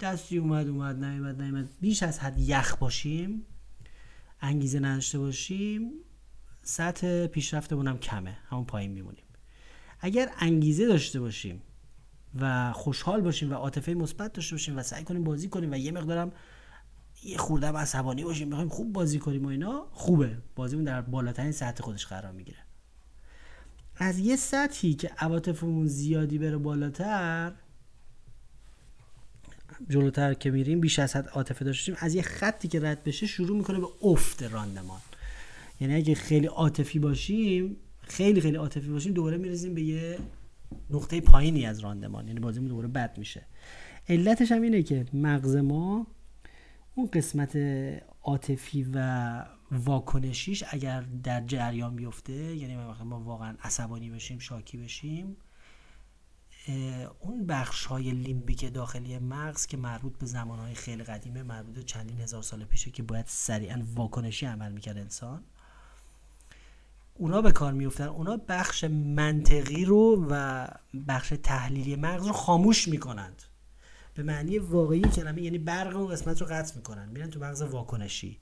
دستی 0.00 0.38
اومد 0.38 0.68
اومد 0.68 1.04
نیومد 1.04 1.42
نیومد. 1.42 1.68
بیش 1.80 2.02
از 2.02 2.18
حد 2.18 2.38
یخ 2.38 2.76
باشیم. 2.76 3.42
انگیزه 4.40 4.80
نداشته 4.80 5.18
باشیم. 5.18 5.90
سطح 6.62 7.26
پیشرفتمون 7.26 7.88
هم 7.88 7.98
کمه. 7.98 8.38
همون 8.50 8.64
پایین 8.64 8.90
میمونیم. 8.90 9.24
اگر 10.00 10.30
انگیزه 10.38 10.86
داشته 10.86 11.20
باشیم 11.20 11.62
و 12.40 12.72
خوشحال 12.72 13.20
باشیم 13.20 13.50
و 13.50 13.54
عاطفه 13.54 13.94
مثبت 13.94 14.32
داشته 14.32 14.54
باشیم 14.54 14.76
و 14.76 14.82
سعی 14.82 15.04
کنیم 15.04 15.24
بازی 15.24 15.48
کنیم 15.48 15.72
و 15.72 15.74
یه 15.74 15.92
مقدارم 15.92 16.32
یه 17.22 17.36
خورده 17.36 17.66
عصبانی 17.66 18.24
باشیم 18.24 18.50
بخوایم 18.50 18.68
خوب 18.68 18.92
بازی 18.92 19.18
کنیم 19.18 19.44
و 19.44 19.48
اینا 19.48 19.86
خوبه. 19.92 20.38
بازیمون 20.56 20.84
در 20.84 21.00
بالاترین 21.00 21.52
سطح 21.52 21.82
خودش 21.82 22.06
قرار 22.06 22.32
می‌گیره. 22.32 22.58
از 23.96 24.18
یه 24.18 24.36
سطحی 24.36 24.94
که 24.94 25.10
عواطفمون 25.18 25.86
زیادی 25.86 26.38
بره 26.38 26.56
بالاتر 26.56 27.52
جلوتر 29.88 30.34
که 30.34 30.50
میریم 30.50 30.80
بیش 30.80 30.98
از 30.98 31.16
حد 31.16 31.28
عاطفه 31.28 31.64
داشتیم 31.64 31.94
از 31.98 32.14
یه 32.14 32.22
خطی 32.22 32.68
که 32.68 32.80
رد 32.80 33.04
بشه 33.04 33.26
شروع 33.26 33.56
می‌کنه 33.56 33.80
به 33.80 33.86
افت 34.02 34.42
راندمان. 34.42 35.00
یعنی 35.80 35.94
اگه 35.94 36.14
خیلی 36.14 36.46
عاطفی 36.46 36.98
باشیم 36.98 37.76
خیلی 38.00 38.40
خیلی 38.40 38.56
عاطفی 38.56 38.88
باشیم 38.88 39.12
دوباره 39.12 39.36
می‌رسیم 39.36 39.74
به 39.74 39.82
یه 39.82 40.18
نقطه 40.90 41.20
پایینی 41.20 41.66
از 41.66 41.80
راندمان. 41.80 42.28
یعنی 42.28 42.40
بازیمون 42.40 42.68
دوباره 42.68 42.88
بد 42.88 43.18
میشه. 43.18 43.42
علتش 44.08 44.52
هم 44.52 44.62
اینه 44.62 44.82
که 44.82 45.06
مغز 45.12 45.56
ما 45.56 46.06
اون 46.94 47.06
قسمت 47.06 47.56
عاطفی 48.22 48.86
و 48.94 49.44
واکنشیش 49.70 50.64
اگر 50.70 51.00
در 51.00 51.46
جریان 51.46 51.96
بیفته 51.96 52.32
یعنی 52.32 52.76
ما 53.04 53.20
واقعا 53.20 53.56
عصبانی 53.62 54.10
بشیم 54.10 54.38
شاکی 54.38 54.76
بشیم 54.76 55.36
اون 57.20 57.46
بخش 57.46 57.84
های 57.84 58.10
لیمبیک 58.10 58.72
داخلی 58.72 59.18
مغز 59.18 59.66
که 59.66 59.76
مربوط 59.76 60.18
به 60.18 60.26
زمان 60.26 60.58
های 60.58 60.74
خیلی 60.74 61.04
قدیمه 61.04 61.42
مربوط 61.42 61.74
به 61.74 61.82
چندین 61.82 62.20
هزار 62.20 62.42
سال 62.42 62.64
پیشه 62.64 62.90
که 62.90 63.02
باید 63.02 63.26
سریعا 63.26 63.82
واکنشی 63.94 64.46
عمل 64.46 64.72
می‌کرد 64.72 64.98
انسان 64.98 65.44
اونا 67.14 67.42
به 67.42 67.52
کار 67.52 67.72
میفتن 67.72 68.04
اونا 68.04 68.36
بخش 68.48 68.84
منطقی 68.84 69.84
رو 69.84 70.26
و 70.30 70.66
بخش 71.08 71.32
تحلیلی 71.42 71.96
مغز 71.96 72.26
رو 72.26 72.32
خاموش 72.32 72.88
می‌کنند. 72.88 73.42
به 74.14 74.22
معنی 74.22 74.58
واقعی 74.58 75.00
کلمه 75.00 75.42
یعنی 75.42 75.58
برق 75.58 75.96
اون 75.96 76.08
قسمت 76.12 76.40
رو 76.40 76.46
قطع 76.50 76.76
می‌کنن. 76.76 77.08
میرن 77.08 77.30
تو 77.30 77.40
مغز 77.40 77.62
واکنشی. 77.62 78.38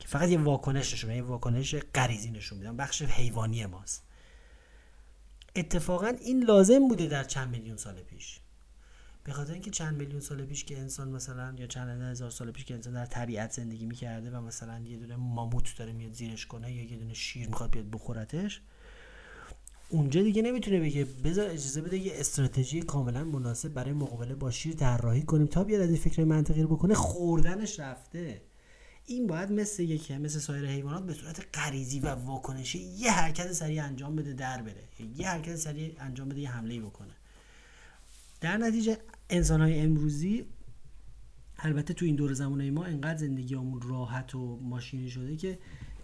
که 0.00 0.08
فقط 0.08 0.28
یه 0.28 0.38
واکنش 0.38 0.92
نشون 0.92 1.10
یه 1.10 1.22
واکنش 1.22 1.74
غریزی 1.74 2.30
نشون 2.30 2.58
میدن. 2.58 2.76
بخش 2.76 3.02
حیوانی 3.02 3.66
ماست. 3.66 4.02
اتفاقا 5.56 6.06
این 6.06 6.44
لازم 6.44 6.88
بوده 6.88 7.06
در 7.06 7.24
چند 7.24 7.50
میلیون 7.50 7.76
سال 7.76 8.02
پیش. 8.02 8.40
به 9.24 9.32
خاطر 9.32 9.52
اینکه 9.52 9.70
چند 9.70 9.96
میلیون 9.96 10.20
سال 10.20 10.44
پیش 10.46 10.64
که 10.64 10.78
انسان 10.78 11.08
مثلا 11.08 11.54
یا 11.58 11.66
چند 11.66 12.02
هزار 12.02 12.30
سال 12.30 12.50
پیش 12.50 12.64
که 12.64 12.74
انسان 12.74 12.92
در 12.92 13.06
طبیعت 13.06 13.52
زندگی 13.52 13.86
می‌کرده 13.86 14.30
و 14.30 14.40
مثلا 14.40 14.78
یه 14.78 14.96
دونه 14.96 15.16
ماموت 15.16 15.74
داره 15.78 15.92
میاد 15.92 16.12
زیرش 16.12 16.46
کنه 16.46 16.72
یا 16.72 16.82
یه 16.82 16.96
دونه 16.96 17.14
شیر 17.14 17.48
می‌خواد 17.48 17.70
بیاد 17.70 17.90
بخورتش 17.90 18.60
اونجا 19.88 20.22
دیگه 20.22 20.42
نمی‌تونه 20.42 20.80
بگه 20.80 21.04
بذار 21.04 21.46
اجازه 21.46 21.80
بده 21.80 21.98
یه 21.98 22.12
استراتژی 22.14 22.82
کاملا 22.82 23.24
مناسب 23.24 23.68
برای 23.68 23.92
مقابله 23.92 24.34
با 24.34 24.50
شیر 24.50 24.74
طراحی 24.74 25.22
کنیم 25.22 25.46
تا 25.46 25.64
بیاد 25.64 25.80
از 25.80 25.96
فکر 25.98 26.24
منطقی 26.24 26.62
رو 26.62 26.68
بکنه. 26.68 26.94
خوردنش 26.94 27.80
رفته. 27.80 28.42
این 29.06 29.26
باید 29.26 29.52
مثل 29.52 29.82
یکی 29.82 30.18
مثل 30.18 30.38
سایر 30.38 30.66
حیوانات 30.66 31.06
به 31.06 31.14
صورت 31.14 31.46
غریزی 31.54 32.00
و 32.00 32.08
واکنشی 32.08 32.78
یه 32.78 33.12
حرکت 33.12 33.52
سریع 33.52 33.84
انجام 33.84 34.16
بده 34.16 34.32
در 34.32 34.62
بره. 34.62 34.84
یه 35.16 35.28
حرکت 35.28 35.56
سریع 35.56 35.94
انجام 36.00 36.28
بده 36.28 36.40
یه 36.40 36.50
حمله 36.50 36.80
بکنه. 36.80 37.12
در 38.40 38.56
نتیجه 38.56 38.98
انسان 39.30 39.60
های 39.60 39.80
امروزی 39.80 40.46
البته 41.58 41.94
تو 41.94 42.04
این 42.04 42.16
دور 42.16 42.32
زمانه 42.32 42.70
ما 42.70 42.84
انقدر 42.84 43.18
زندگیمون 43.18 43.82
راحت 43.82 44.34
و 44.34 44.56
ماشینی 44.56 45.10
شده 45.10 45.36
که 45.36 45.58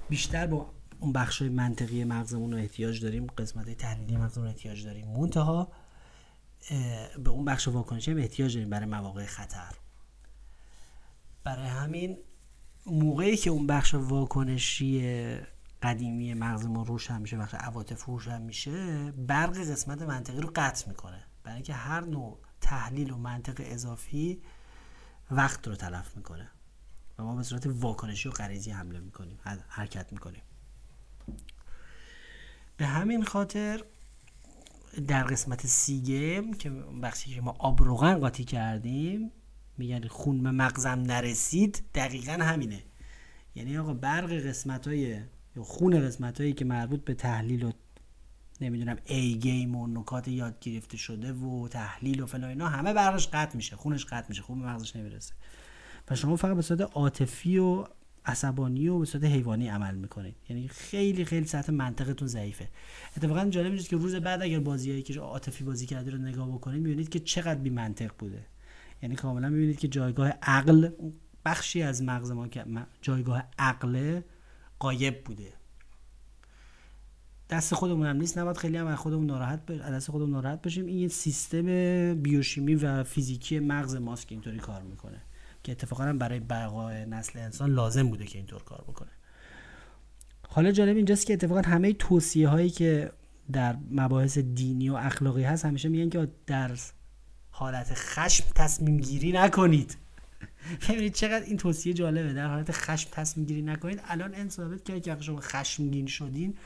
بیشتر 0.08 0.46
با 0.46 0.70
اون 1.00 1.12
بخش 1.12 1.42
منطقی 1.42 2.04
مغزمون 2.04 2.52
رو 2.52 2.58
احتیاج 2.58 3.02
داریم 3.02 3.26
قسمت 3.26 3.70
تحلیلی 3.70 4.16
مغزمون 4.16 4.46
احتیاج 4.46 4.84
داریم. 4.84 5.08
منتها 5.08 5.72
به 7.24 7.30
اون 7.30 7.44
بخش 7.44 7.68
واکنشی 7.68 8.10
هم 8.10 8.18
احتیاج 8.18 8.54
داریم 8.54 8.70
برای 8.70 8.86
مواقع 8.86 9.26
خطر. 9.26 9.74
برای 11.44 11.68
همین 11.68 12.18
موقعی 12.86 13.36
که 13.36 13.50
اون 13.50 13.66
بخش 13.66 13.94
واکنشی 13.94 15.00
قدیمی 15.82 16.34
مغزمون 16.34 16.86
روشن 16.86 17.20
میشه 17.20 17.36
بخش 17.36 17.54
عواطف 17.54 18.04
روشن 18.04 18.42
میشه 18.42 19.12
برق 19.12 19.58
قسمت 19.58 20.02
منطقی 20.02 20.40
رو 20.40 20.52
قطع 20.54 20.88
می‌کنه. 20.88 21.24
برای 21.42 21.54
اینکه 21.54 21.74
هر 21.74 22.00
نوع 22.00 22.38
تحلیل 22.60 23.10
و 23.10 23.16
منطق 23.16 23.54
اضافی 23.58 24.42
وقت 25.30 25.68
رو 25.68 25.74
تلف 25.74 26.16
می‌کنه. 26.16 26.50
و 27.18 27.22
ما 27.22 27.36
به 27.36 27.42
صورت 27.42 27.66
واکنشی 27.66 28.28
و 28.28 28.32
غریزی 28.32 28.70
حمله 28.70 29.00
می‌کنیم 29.00 29.38
حرکت 29.68 30.12
می‌کنیم. 30.12 30.42
به 32.76 32.86
همین 32.86 33.24
خاطر 33.24 33.84
در 35.08 35.22
قسمت 35.22 35.66
سیگم 35.66 36.52
که 36.52 36.70
بخشی 37.02 37.34
که 37.34 37.40
ما 37.40 37.56
آب 37.58 37.82
روغن 37.82 38.18
قاطی 38.18 38.44
کردیم 38.44 39.32
میگن 39.78 40.08
خون 40.08 40.42
به 40.42 40.50
مغزم 40.50 41.02
نرسید 41.06 41.82
دقیقا 41.94 42.32
همینه. 42.32 42.82
یعنی 43.54 43.78
آقا 43.78 43.94
برق 43.94 44.32
قسمت 44.32 44.88
های 44.88 45.20
یا 45.56 45.62
خون 45.62 46.00
قسمت 46.00 46.40
هایی 46.40 46.52
که 46.52 46.64
مربوط 46.64 47.04
به 47.04 47.14
تحلیل 47.14 47.62
و 47.62 47.72
نمی‌دونم 48.60 48.96
ای 49.04 49.34
گیم 49.34 49.76
و 49.76 49.86
نکات 49.86 50.28
یاد 50.28 50.60
گرفته 50.60 50.96
شده 50.96 51.32
و 51.32 51.68
تحلیل 51.68 52.20
و 52.20 52.26
فلان 52.26 52.50
اینا 52.50 52.68
همه 52.68 52.92
برقش 52.92 53.28
قطع 53.28 53.56
میشه 53.56 53.76
خونش 53.76 54.04
قطع 54.04 54.26
میشه 54.28 54.42
خون 54.42 54.60
به 54.60 54.66
مغزش 54.66 54.96
نمی‌رسه. 54.96 55.34
و 56.10 56.16
شما 56.16 56.36
فقط 56.36 56.56
به 56.56 56.62
صورت 56.62 56.80
عاطفی 56.80 57.58
و 57.58 57.84
عصبانی 58.26 58.88
و 58.88 58.98
به 58.98 59.04
صورت 59.04 59.24
حیوانی 59.24 59.68
عمل 59.68 59.94
می‌کنید. 59.94 60.34
یعنی 60.48 60.68
خیلی 60.68 61.24
خیلی 61.24 61.46
سطح 61.46 61.72
منطقتون 61.72 62.28
ضعیفه. 62.28 62.68
اتفاقا 63.16 63.44
جالب 63.44 63.72
نیست 63.72 63.88
که 63.88 63.96
روز 63.96 64.14
بعد 64.14 64.42
اگر 64.42 64.60
بازیایی 64.60 65.02
که 65.02 65.20
عاطفی 65.20 65.64
بازی 65.64 65.86
کرده 65.86 66.10
رو 66.10 66.18
نگاه 66.18 66.48
بکنید 66.48 66.82
می‌بینید 66.82 67.08
که 67.08 67.18
چقدر 67.20 67.60
بی 67.60 67.70
منطق 67.70 68.10
بوده. 68.18 68.46
یعنی 69.02 69.16
کاملا 69.16 69.48
می‌بینید 69.48 69.78
که 69.78 69.88
جایگاه 69.88 70.28
عقل 70.42 70.90
بخشی 71.44 71.82
از 71.82 72.02
مغز 72.02 72.30
ما 72.30 72.48
که 72.48 72.64
جایگاه 73.02 73.44
عقل 73.58 74.20
قایب 74.78 75.24
بوده. 75.24 75.52
دست 77.50 77.74
خودمون 77.74 78.06
هم 78.06 78.16
نیست 78.16 78.38
نباید 78.38 78.56
خیلی 78.56 78.76
هم 78.76 78.94
خودمون 78.94 79.26
ناراحت 79.26 79.66
ب... 79.66 79.72
دست 79.72 80.10
خودمون 80.10 80.30
ناراحت 80.30 80.62
بشیم. 80.62 80.86
این 80.86 81.08
سیستم 81.08 81.64
بیوشیمی 82.14 82.74
و 82.74 83.04
فیزیکی 83.04 83.58
مغز 83.58 83.96
ماست 83.96 84.28
که 84.28 84.34
اینطوری 84.34 84.58
کار 84.58 84.82
می‌کنه. 84.82 85.22
که 85.62 85.72
اتفاقا 85.72 86.04
هم 86.04 86.18
برای 86.18 86.40
بقای 86.40 87.06
نسل 87.06 87.38
انسان 87.38 87.70
لازم 87.70 88.08
بوده 88.08 88.24
که 88.24 88.38
اینطور 88.38 88.62
کار 88.62 88.84
بکنه. 88.88 89.10
حالا 90.48 90.72
جالب 90.72 90.96
اینجاست 90.96 91.26
که 91.26 91.32
اتفاقا 91.32 91.60
همه 91.60 91.92
توصیه 91.92 92.48
هایی 92.48 92.70
که 92.70 93.12
در 93.52 93.76
مباحث 93.90 94.38
دینی 94.38 94.90
و 94.90 94.94
اخلاقی 94.94 95.42
هست 95.42 95.64
همیشه 95.64 95.88
میگن 95.88 96.08
که 96.08 96.28
در 96.46 96.76
حالت 97.58 97.94
خشم 97.94 98.44
تصمیم 98.54 98.96
گیری 98.96 99.32
نکنید. 99.32 99.96
ببینید 100.88 101.14
چقدر 101.14 101.44
این 101.44 101.56
توصیه 101.56 101.94
جالبه. 101.94 102.32
در 102.32 102.46
حالت 102.46 102.72
خشم 102.72 103.10
تصمیم 103.12 103.46
گیری 103.46 103.62
نکنید. 103.62 104.00
الان 104.04 104.34
این 104.34 104.48
ثابت 104.48 104.84
کرد 104.84 105.02
که 105.02 105.16
شما 105.20 105.40
خشمگین 105.40 106.06
شدین 106.06 106.56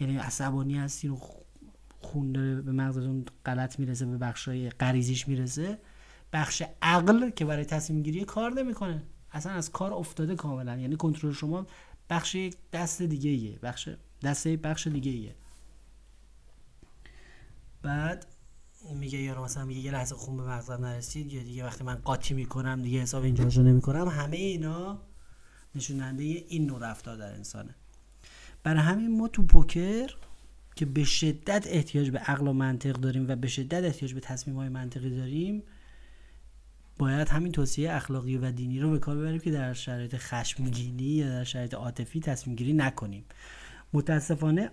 یعنی 0.00 0.16
عصبانی 0.16 0.78
هستین 0.78 1.10
و 1.10 1.18
خون 2.00 2.32
داره 2.32 2.60
به 2.60 2.72
مغزتون 2.72 3.24
غلط 3.46 3.78
می‌رسه 3.78 4.06
به 4.06 4.18
بخشای 4.18 4.70
غریزیش 4.70 5.28
می‌رسه 5.28 5.78
بخش 6.32 6.62
عقل 6.82 7.30
که 7.30 7.44
برای 7.44 7.64
تصمیم 7.64 8.02
گیری 8.02 8.24
کار 8.24 8.52
نمی‌کنه. 8.52 9.02
اصلا 9.32 9.52
از 9.52 9.70
کار 9.70 9.92
افتاده 9.92 10.34
کاملا. 10.34 10.76
یعنی 10.76 10.96
کنترل 10.96 11.32
شما 11.32 11.66
بخش 12.10 12.36
دست 12.72 13.02
دیگه 13.02 13.30
ایه 13.30 13.58
بخش 13.62 13.88
دست 14.22 14.48
بخش 14.48 14.86
دیگه 14.86 15.10
ایه 15.10 15.34
بعد 17.82 18.26
میگه 18.94 19.18
یارو 19.18 19.44
مثلا 19.44 19.64
میگه 19.64 19.80
یه 19.80 19.92
لحظه 19.92 20.14
خون 20.14 20.36
به 20.36 20.42
مغزم 20.42 20.84
نرسید 20.84 21.32
یا 21.32 21.42
دیگه 21.42 21.64
وقتی 21.64 21.84
من 21.84 21.94
قاطی 21.94 22.34
می‌کنم 22.34 22.82
دیگه 22.82 23.00
حساب 23.00 23.24
اینجا 23.24 23.44
رو 23.44 23.62
نمی‌کنم. 23.62 24.08
همه 24.08 24.36
اینا 24.36 25.02
نشوننده 25.74 26.22
این 26.22 26.66
نوع 26.66 26.90
رفتار 26.90 27.16
در 27.16 27.32
انسانه. 27.34 27.74
برای 28.62 28.80
همین 28.80 29.18
ما 29.18 29.28
تو 29.28 29.42
پوکر 29.42 30.14
که 30.76 30.86
به 30.86 31.04
شدت 31.04 31.66
احتیاج 31.66 32.10
به 32.10 32.18
عقل 32.18 32.48
و 32.48 32.52
منطق 32.52 32.92
داریم 32.92 33.28
و 33.28 33.36
به 33.36 33.48
شدت 33.48 33.84
احتیاج 33.84 34.14
به 34.14 34.20
تصمیم 34.20 34.56
های 34.56 34.68
منطقی 34.68 35.10
داریم 35.10 35.62
باید 36.98 37.28
همین 37.28 37.52
توصیه 37.52 37.92
اخلاقی 37.92 38.36
و 38.36 38.52
دینی 38.52 38.80
رو 38.80 38.90
به 38.90 38.98
کار 38.98 39.16
ببریم 39.16 39.38
که 39.38 39.50
در 39.50 39.72
شرایط 39.72 40.16
خشمگینی 40.16 41.04
یا 41.04 41.28
در 41.28 41.44
شرایط 41.44 41.74
عاطفی 41.74 42.20
تصمیم 42.20 42.56
گیری 42.56 42.72
نکنیم. 42.72 43.24
متاسفانه 43.92 44.70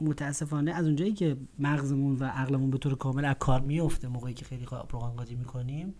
متاسفانه 0.00 0.72
از 0.72 0.84
اونجایی 0.84 1.12
که 1.12 1.36
مغزمون 1.58 2.16
و 2.16 2.24
عقلمون 2.24 2.70
به 2.70 2.78
طور 2.78 2.94
کامل 2.94 3.24
از 3.24 3.36
کار 3.38 3.60
میفته 3.60 4.08
موقعی 4.08 4.34
که 4.34 4.44
خیلی 4.44 4.64
روغن 4.64 5.08
قاطی 5.08 5.34
می‌کنیم 5.34 5.94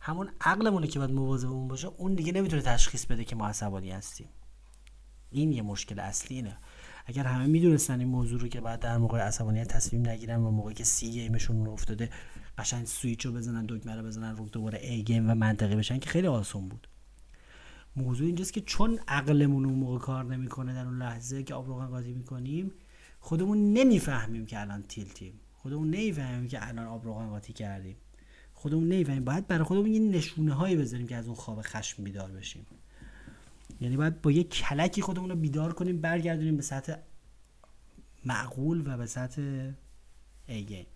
همون 0.00 0.28
عقلمونه 0.40 0.86
که 0.86 0.98
باید 0.98 1.10
مواظب 1.10 1.50
اون 1.50 1.68
باشه 1.68 1.88
اون 1.88 2.14
دیگه 2.14 2.32
نمی‌تونه 2.32 2.62
تشخیص 2.62 3.06
بده 3.06 3.24
که 3.24 3.36
ما 3.36 3.48
عصبانی 3.48 3.90
هستیم. 3.90 4.28
این 5.30 5.52
یه 5.52 5.62
مشکل 5.62 6.00
اصلی 6.00 6.36
اینه. 6.36 6.56
اگر 7.06 7.24
همه 7.24 7.46
می‌دونستن 7.46 7.98
این 7.98 8.08
موضوع 8.08 8.40
رو 8.40 8.48
که 8.48 8.60
بعد 8.60 8.80
در 8.80 8.98
موقع 8.98 9.18
عصبانیت 9.18 9.68
تصمیم 9.68 10.08
نگیرن 10.08 10.40
و 10.40 10.50
موقعی 10.50 10.74
که 10.74 10.84
C 10.84 11.10
game 11.10 11.37
شون 11.37 11.64
رو 11.64 11.72
افتاده 11.72 12.10
قشنگ 12.58 12.86
سویچ 12.86 13.26
رو 13.26 13.32
بزنن 13.32 13.66
دکمه 13.68 13.96
رو 13.96 14.02
بزنن 14.02 14.36
رو 14.36 14.48
دوباره 14.48 14.78
A 14.78 15.02
game 15.02 15.30
و 15.30 15.34
منطقی 15.34 15.76
بشن 15.76 15.98
که 15.98 16.10
خیلی 16.10 16.26
آسون 16.26 16.68
بود. 16.68 16.88
موضوع 17.96 18.26
اینجاست 18.26 18.52
که 18.52 18.60
چون 18.60 18.98
عقلمون 19.08 19.64
اون 19.64 19.74
موقع 19.74 19.98
کار 19.98 20.24
نمی‌کنه 20.24 20.74
در 20.74 20.84
اون 20.84 20.98
لحظه 20.98 21.42
که 21.42 21.54
آب 21.54 21.66
روغن 21.66 21.86
قاطی 21.86 22.12
می‌کنیم 22.12 22.72
خودمون 23.20 23.72
نمی‌فهمیم 23.72 24.46
که 24.46 24.60
الان 24.60 24.82
تیلتیم 24.82 25.40
خودمون 25.54 25.90
نمی‌فهمیم 25.90 26.48
که 26.48 26.68
الان 26.68 26.86
آب 26.86 27.04
روغن 27.04 27.28
قاطی 27.28 27.52
کردیم. 27.52 27.96
خودمون 28.54 28.88
نمی‌فهمیم. 28.88 29.24
باید 29.24 29.46
برای 29.46 29.64
خودمون 29.64 29.86
یه 29.86 30.00
نشونه 30.00 30.54
هایی 30.54 30.76
بذاریم 30.76 31.06
که 31.06 31.16
از 31.16 31.26
اون 31.26 31.34
خواب 31.34 31.62
خشم 31.62 32.04
بیدار 32.04 32.30
بشیم. 32.30 32.66
یعنی 33.80 33.96
باید 33.96 34.22
با 34.22 34.30
یه 34.30 34.44
کلکی 34.44 35.02
خودمون 35.02 35.30
رو 35.30 35.36
بیدار 35.36 35.72
کنیم 35.72 36.00
برگردونیم 36.00 36.56
به 36.56 36.62
سطح 36.62 36.94
معقول 38.24 38.82
و 38.86 38.96
به 38.96 39.06
سطح 39.06 39.70
ایگین 40.46 40.86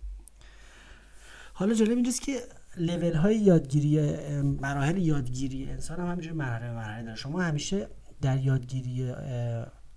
حالا 1.53 1.75
جالب 1.75 1.91
اینجاست 1.91 2.23
که 2.23 2.41
لول 2.77 3.15
های 3.15 3.37
یادگیری 3.37 4.17
مراحل 4.41 4.99
یادگیری 4.99 5.71
انسان 5.71 6.01
هم 6.01 6.07
همینجور 6.07 6.33
مرحله 6.33 6.73
مرحله 6.73 7.03
داره. 7.03 7.17
شما 7.17 7.43
همیشه 7.43 7.89
در 8.21 8.39
یادگیری 8.39 9.13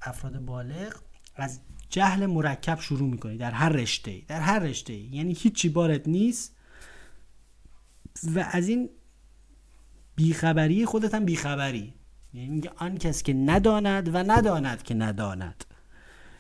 افراد 0.02 0.40
بالغ 0.40 0.96
از 1.36 1.60
جهل 1.90 2.26
مرکب 2.26 2.80
شروع 2.80 3.10
می‌کنی 3.10 3.38
در 3.38 3.52
هر 3.52 3.70
رشته 3.70 4.22
در 4.28 4.40
هر 4.40 4.60
رشته 4.60 4.94
یعنی 4.94 5.34
هیچی 5.34 5.70
بارت 5.70 6.08
نیست. 6.08 6.56
و 8.36 8.50
از 8.52 8.68
این 8.68 8.90
بیخبری 10.16 10.86
خودت 10.86 11.14
هم 11.14 11.26
بیخبری. 11.26 11.94
یعنی 12.34 12.50
میگه 12.50 12.72
آن 12.76 12.98
کس 12.98 13.24
که 13.24 13.34
نداند 13.34 14.16
و 14.16 14.18
نداند 14.18 14.84
که 14.84 14.94
نداند. 14.94 15.64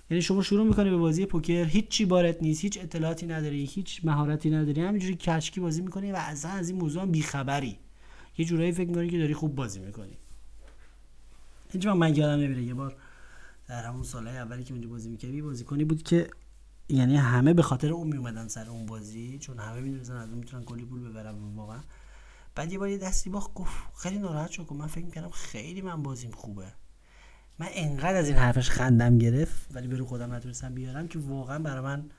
یعنی 0.09 0.21
شما 0.21 0.41
شروع 0.41 0.67
می‌کنی 0.67 0.89
به 0.89 0.97
بازی 0.97 1.25
پوکر 1.25 1.65
هیچ 1.65 1.87
چی 1.87 2.05
بارت 2.05 2.41
نیست 2.41 2.61
هیچ 2.61 2.77
اطلاعاتی 2.81 3.25
نداری 3.25 3.65
هیچ 3.65 4.01
مهارتی 4.03 4.49
نداری. 4.49 4.81
همینجوری 4.81 5.15
کشکی 5.15 5.59
بازی 5.59 5.81
می‌کنی 5.81 6.11
و 6.11 6.15
اصلا 6.15 6.51
از 6.51 6.69
این 6.69 6.79
موضوع 6.79 7.01
هم 7.01 7.11
بیخبری. 7.11 7.79
یه 8.37 8.45
جورایی 8.45 8.71
فکر 8.71 8.87
می‌کنی 8.87 9.09
که 9.09 9.17
داری 9.17 9.33
خوب 9.33 9.55
بازی 9.55 9.79
می‌کنی. 9.79 10.17
هیچ 11.73 11.85
من 11.85 12.15
یادم 12.15 12.41
نمیره 12.41 12.63
یه 12.63 12.73
بار 12.73 12.95
در 13.67 13.83
همون 13.83 14.03
سالهای 14.03 14.37
اولی 14.37 14.63
که 14.63 14.73
اونجا 14.73 14.89
بازی 14.89 15.09
می‌کردی 15.09 15.41
بازی 15.41 15.63
کنی 15.63 15.85
بود 15.85 16.03
که 16.03 16.29
یعنی 16.89 17.15
همه 17.15 17.53
به 17.53 17.61
خاطر 17.61 17.91
اون 17.91 18.07
میومدن 18.07 18.47
سر 18.47 18.69
اون 18.69 18.85
بازی 18.85 19.37
چون 19.39 19.59
همه 19.59 19.81
می‌دونستن 19.81 20.15
از 20.15 20.29
اون 20.29 20.37
می‌تونن 20.37 20.63
کلی 20.63 20.85
پول 20.85 21.09
ببرن 21.09 21.35
واقعا. 21.55 21.79
بعد 22.55 22.71
یه 22.71 22.79
بار 22.79 22.89
یه 22.89 22.97
دستی 22.97 23.29
باخت 23.29 23.53
گفت 23.53 23.73
خیلی 23.97 24.17
ناراحت 24.17 24.51
شد 24.51 24.73
من 24.73 24.87
فکر 24.87 25.05
می‌کردم 25.05 25.29
خیلی 25.29 25.81
من 25.81 26.03
بازیم 26.03 26.31
خوبه. 26.31 26.65
من 27.59 27.67
انقدر 27.73 28.15
از 28.15 28.27
این 28.27 28.37
حرفش 28.37 28.69
خندم 28.69 29.17
گرفت 29.17 29.67
ولی 29.71 29.87
به 29.87 29.97
رو 29.97 30.05
خودم 30.05 30.33
نتونستم 30.33 30.73
بیارم 30.73 31.07
که 31.07 31.19
واقعا 31.19 31.59
برای 31.59 31.81
من 31.81 32.09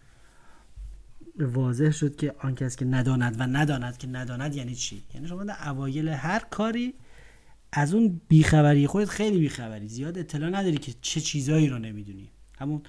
واضح 1.41 1.91
شد 1.91 2.17
که 2.17 2.35
آن 2.39 2.55
کس 2.55 2.77
که 2.77 2.85
نداند 2.85 3.41
و 3.41 3.43
نداند 3.43 3.97
که 3.97 4.07
نداند 4.07 4.55
یعنی 4.55 4.75
چی؟ 4.75 5.05
یعنی 5.15 5.29
شما 5.29 5.45
در 5.45 5.69
اوایل 5.69 6.09
هر 6.09 6.39
کاری 6.51 6.95
از 7.73 7.95
اون 7.95 8.21
بیخبری 8.29 8.87
خودت 8.87 9.09
خیلی 9.09 9.39
بیخبری. 9.39 9.89
زیاد 9.89 10.19
اطلاع 10.19 10.51
نداری 10.51 10.79
که 10.79 10.93
چه 11.01 11.21
چیزایی 11.21 11.69
رو 11.69 11.79
نمی‌دونی. 11.79 12.29
همون 12.59 12.83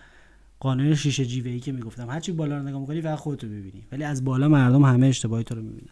قانون 0.59 0.95
شیشه 0.95 1.25
جیوه 1.25 1.51
ای 1.51 1.59
که 1.59 1.71
می‌گفتم. 1.71 2.09
هرچی 2.09 2.31
بالا 2.31 2.57
رو 2.57 2.63
نگاه 2.63 2.81
می‌کنی 2.81 3.01
فقط 3.01 3.19
خودتو 3.19 3.48
ببینی 3.48 3.83
ولی 3.91 4.03
از 4.03 4.24
بالا 4.24 4.48
مردم 4.48 4.83
همه 4.83 5.07
اشتباهی 5.07 5.43
تو 5.43 5.55
رو 5.55 5.62
می‌بینن. 5.62 5.89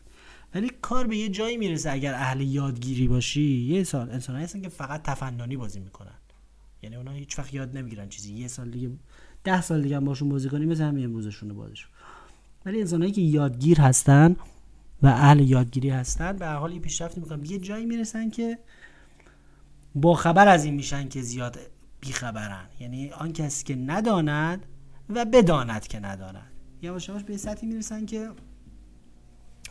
ولی 0.56 0.72
کار 0.82 1.08
به 1.08 1.18
یه 1.18 1.30
جایی 1.30 1.58
می‌رسه 1.58 1.92
اگر 1.92 2.14
اهل 2.14 2.42
یادگیری 2.42 3.08
باشی. 3.08 3.42
یه 3.42 3.84
سال 3.84 4.10
انسانایی 4.10 4.46
هستن 4.46 4.62
که 4.62 4.70
فقط 4.70 5.04
تفننی 5.04 5.58
بازی 5.58 5.80
می‌کنن. 5.80 6.14
یعنی 6.84 6.96
اونا 6.96 7.12
هیچ 7.12 7.40
وقت 7.40 7.54
یاد 7.54 7.78
نمی‌گیرن 7.78 8.10
چیزی. 8.10 8.34
یه 8.34 8.48
سال 8.48 8.70
دیگه 8.70 8.90
ده 9.44 9.62
سال 9.62 9.82
دیگه 9.82 9.96
هم 9.96 10.06
باشون 10.06 10.30
بازی 10.30 10.50
کنی 10.50 10.66
مثل 10.66 10.84
همین 10.84 11.06
امروزشون 11.06 11.54
بازیشون. 11.54 11.90
ولی 12.66 12.82
انسانایی 12.82 13.12
که 13.12 13.22
یادگیر 13.22 13.82
هستن 13.82 14.36
و 15.02 15.08
اهل 15.08 15.40
یادگیری 15.40 15.90
هستن 15.90 16.38
به 16.38 16.46
هر 16.46 16.56
حال 16.56 16.74
یه 16.74 16.80
پیشرفت 16.80 17.18
می‌کنن 17.18 17.46
یه 17.46 17.58
جایی 17.58 17.86
می‌رسن 17.86 18.30
که 18.30 18.58
با 20.02 20.14
خبر 20.14 20.48
از 20.48 20.66
این 20.66 20.74
میشن 20.74 21.10
که 21.10 21.22
زیاد 21.22 21.60
بیخبرن. 22.00 22.66
یعنی 22.80 23.12
آن 23.12 23.34
کسی 23.34 23.64
که 23.64 23.76
نداند 23.76 24.66
و 25.10 25.26
بداند 25.26 25.88
که 25.88 26.00
نداند. 26.00 26.52
یواش 26.82 27.10
یواش 27.10 27.24
به 27.24 27.38
سطحی 27.38 27.68
می‌رسن 27.68 28.06
که 28.06 28.30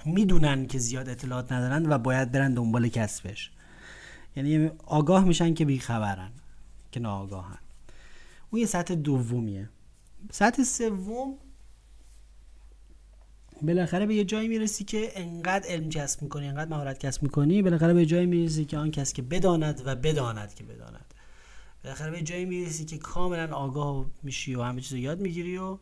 می‌دونن 0.04 0.66
که 0.66 0.78
زیاد 0.78 1.08
اطلاعات 1.08 1.52
ندارن 1.52 1.92
و 1.92 1.98
باید 1.98 2.32
برن 2.32 2.54
دنبال 2.54 2.88
کسبش. 2.88 3.50
یعنی 4.36 4.70
آگاه 4.86 5.24
میشن 5.24 5.54
که 5.54 5.64
بیخبرن 5.64 6.30
که 6.92 7.00
ناآگاهن. 7.00 7.58
اون 8.50 8.60
یه 8.60 8.66
سطح 8.66 8.94
دومیه. 8.94 9.68
سطح 10.30 10.62
سوم 10.62 11.34
بالاخره 13.62 14.06
به 14.06 14.14
یه 14.14 14.24
جایی 14.24 14.48
می‌رسی 14.48 14.84
که 14.84 15.12
انقدر 15.14 15.68
علم 15.68 15.88
کسب 15.88 16.22
می‌کنی 16.22 16.48
انقدر 16.48 16.70
مهارت 16.70 16.98
کسب 16.98 17.22
می‌کنی 17.22 17.62
بالاخره 17.62 17.94
به 17.94 18.06
جایی 18.06 18.26
می‌رسی 18.26 18.64
که 18.64 18.78
آن 18.78 18.90
کس 18.90 19.12
که 19.12 19.22
بداند 19.22 19.82
و 19.84 19.96
بداند 19.96 20.54
که 20.54 20.64
بداند. 20.64 21.14
بالاخره 21.84 22.10
به 22.10 22.22
جایی 22.22 22.44
می‌رسی 22.44 22.84
که 22.84 22.98
کاملا 22.98 23.56
آگاه 23.56 24.06
میشی 24.22 24.54
و 24.54 24.62
همه 24.62 24.80
چیز 24.80 24.92
یاد 24.98 25.20
می‌گیری 25.20 25.58
و 25.58 25.78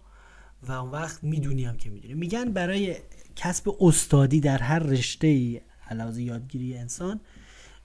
و 0.63 0.73
اون 0.73 0.91
وقت 0.91 1.25
می‌دونی 1.25 1.65
هم 1.65 1.77
که 1.77 1.91
می‌دونی. 1.91 2.15
میگن 2.15 2.53
برای 2.53 2.97
کسب 3.37 3.77
استادی 3.81 4.41
در 4.41 4.59
هر 4.59 4.79
رشته 4.79 5.27
ای 5.27 5.61
علاوه 5.91 6.23
یادگیری 6.23 6.77
انسان 6.77 7.21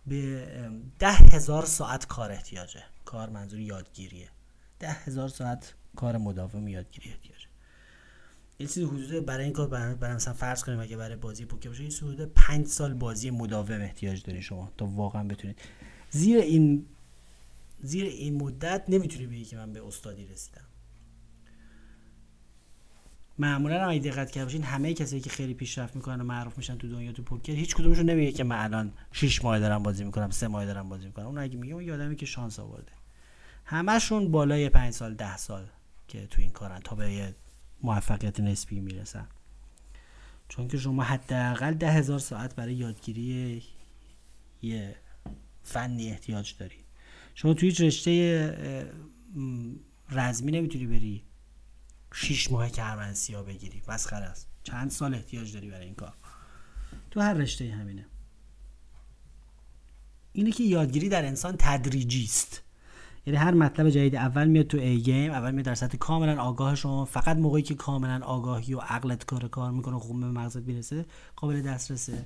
به 0.08 0.48
ده 1.00 1.12
هزار 1.12 1.66
ساعت 1.66 2.08
کار 2.08 2.32
احتیاجه. 2.32 2.84
کار 3.06 3.30
منظور 3.30 3.60
یادگیریه. 3.60 4.30
ده 4.80 4.92
هزار 4.92 5.30
ساعت 5.30 5.74
کار 5.96 6.18
مداوم 6.18 6.68
یادگیری 6.68 7.10
احتیاجه. 7.10 7.39
این 8.60 8.68
چیزی 8.68 8.84
حدود 8.84 9.26
برای 9.26 9.44
این 9.44 9.54
کار 9.54 9.68
برای, 9.68 10.16
مثلا 10.16 10.34
فرض 10.34 10.64
کنیم 10.64 10.80
اگه 10.80 10.98
برای 10.98 11.16
بازی 11.16 11.46
پوکر 11.46 11.70
باشه 11.70 11.84
این 11.84 11.92
حدود 12.02 12.34
5 12.34 12.68
سال 12.68 12.94
بازی 12.94 13.30
مداوم 13.30 13.82
احتیاج 13.82 14.24
داری 14.24 14.42
شما 14.42 14.72
تا 14.78 14.86
واقعا 14.86 15.24
بتونید. 15.24 15.60
زیر 16.10 16.38
این 16.40 16.86
زیر 17.82 18.06
این 18.06 18.36
مدت 18.36 18.84
نمی‌تونی 18.88 19.28
بگی 19.28 19.46
که 19.46 19.58
من 19.58 19.74
به 19.74 19.88
استادی 19.88 20.28
رسیدم. 20.28 20.62
معمولا 23.38 23.84
هم 23.84 23.90
اگه 23.90 24.12
دقت 24.12 24.32
کرده 24.32 24.46
باشین 24.46 24.64
همه 24.64 24.94
کسایی 24.94 25.22
که 25.22 25.30
خیلی 25.30 25.54
پیشرفت 25.54 25.96
می‌کنن 25.96 26.22
و 26.22 26.24
معروف 26.24 26.58
میشن 26.58 26.78
تو 26.78 26.90
دنیا 26.90 27.12
تو 27.12 27.24
پوکر 27.24 27.54
هیچ 27.54 27.76
کدومشون 27.76 28.10
نمیگه 28.10 28.32
که 28.32 28.44
من 28.44 28.64
الان 28.64 28.94
6 29.12 29.44
ماه 29.44 29.60
دارم 29.60 29.84
بازی 29.84 30.04
می‌کنم 30.04 30.30
3 30.30 30.48
ماه 30.48 30.66
دارم 30.66 30.90
بازی 30.90 31.06
می‌کنم. 31.06 31.26
اون 31.26 31.38
اگه 31.38 31.58
میگه 31.58 31.74
اون 31.74 31.90
آدمی 31.90 32.16
که 32.16 32.26
شانس 32.26 32.60
آورده. 32.60 32.92
همشون 33.66 34.32
بالای 34.32 34.70
5 34.70 34.94
سال 34.94 35.14
10 35.14 35.38
سال 35.38 35.66
که 36.08 36.28
تو 36.28 36.42
این 36.42 36.52
کارن 36.52 36.80
تا 36.80 36.96
به 36.96 37.36
موفقیت 37.84 38.40
نسبی 38.40 38.80
می‌رسن. 38.80 39.28
چون 40.50 40.68
که 40.68 40.78
شما 40.78 41.04
حداقل 41.04 41.74
ده 41.74 41.92
هزار 41.92 42.20
ساعت 42.20 42.56
برای 42.56 42.74
یادگیری 42.74 43.64
یه 44.62 44.96
فنی 45.64 46.10
احتیاج 46.10 46.56
داری. 46.60 46.84
شما 47.36 47.54
توی 47.54 47.70
هیچ 47.70 47.82
رشته 47.82 48.92
رزمی 50.10 50.52
نمی‌تونی 50.52 50.88
بری 50.88 51.24
شیش 52.14 52.52
ماه 52.52 52.70
کرمنسی 52.70 53.34
ها 53.34 53.44
بگیری. 53.44 53.82
مسخره 53.88 54.26
است. 54.26 54.48
چند 54.64 54.92
سال 54.92 55.14
احتیاج 55.14 55.54
داری 55.54 55.70
برای 55.70 55.86
این 55.86 55.96
کار؟ 55.96 56.14
تو 57.12 57.22
هر 57.22 57.34
رشته 57.34 57.72
همینه. 57.72 58.06
اینه 60.34 60.52
که 60.52 60.64
یادگیری 60.64 61.10
در 61.10 61.26
انسان 61.26 61.56
تدریجی 61.60 62.24
است. 62.24 62.62
یعنی 63.30 63.42
هر 63.42 63.54
مطلب 63.54 63.90
جدید 63.90 64.16
اول 64.16 64.48
میاد 64.48 64.68
تو 64.68 64.78
A 64.78 64.98
game 64.98 65.32
اول 65.32 65.52
میاد 65.52 65.66
در 65.66 65.76
سطح 65.76 65.98
کاملا 65.98 66.42
آگاه 66.42 66.76
شما 66.76 67.06
فقط 67.06 67.38
موقعی 67.38 67.62
که 67.62 67.76
کاملا 67.76 68.26
آگاهی 68.26 68.74
و 68.74 68.80
عقلت 68.80 69.26
کار 69.26 69.48
کار 69.48 69.72
می‌کنه 69.72 70.00
خوب 70.00 70.20
به 70.20 70.26
مغزت 70.26 70.62
می‌رسه 70.62 71.06
قابل 71.36 71.62
دسترسه. 71.62 72.26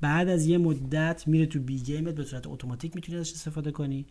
بعد 0.00 0.28
از 0.28 0.46
یه 0.46 0.58
مدت 0.58 1.28
میره 1.28 1.46
تو 1.46 1.60
B 1.60 1.78
game 1.78 2.07
ت 2.07 2.14
به 2.14 2.24
صورت 2.24 2.46
اتوماتیک 2.46 2.94
می‌تونی 2.94 3.18
ازش 3.18 3.32
استفاده 3.32 3.70
کنی. 3.70 4.06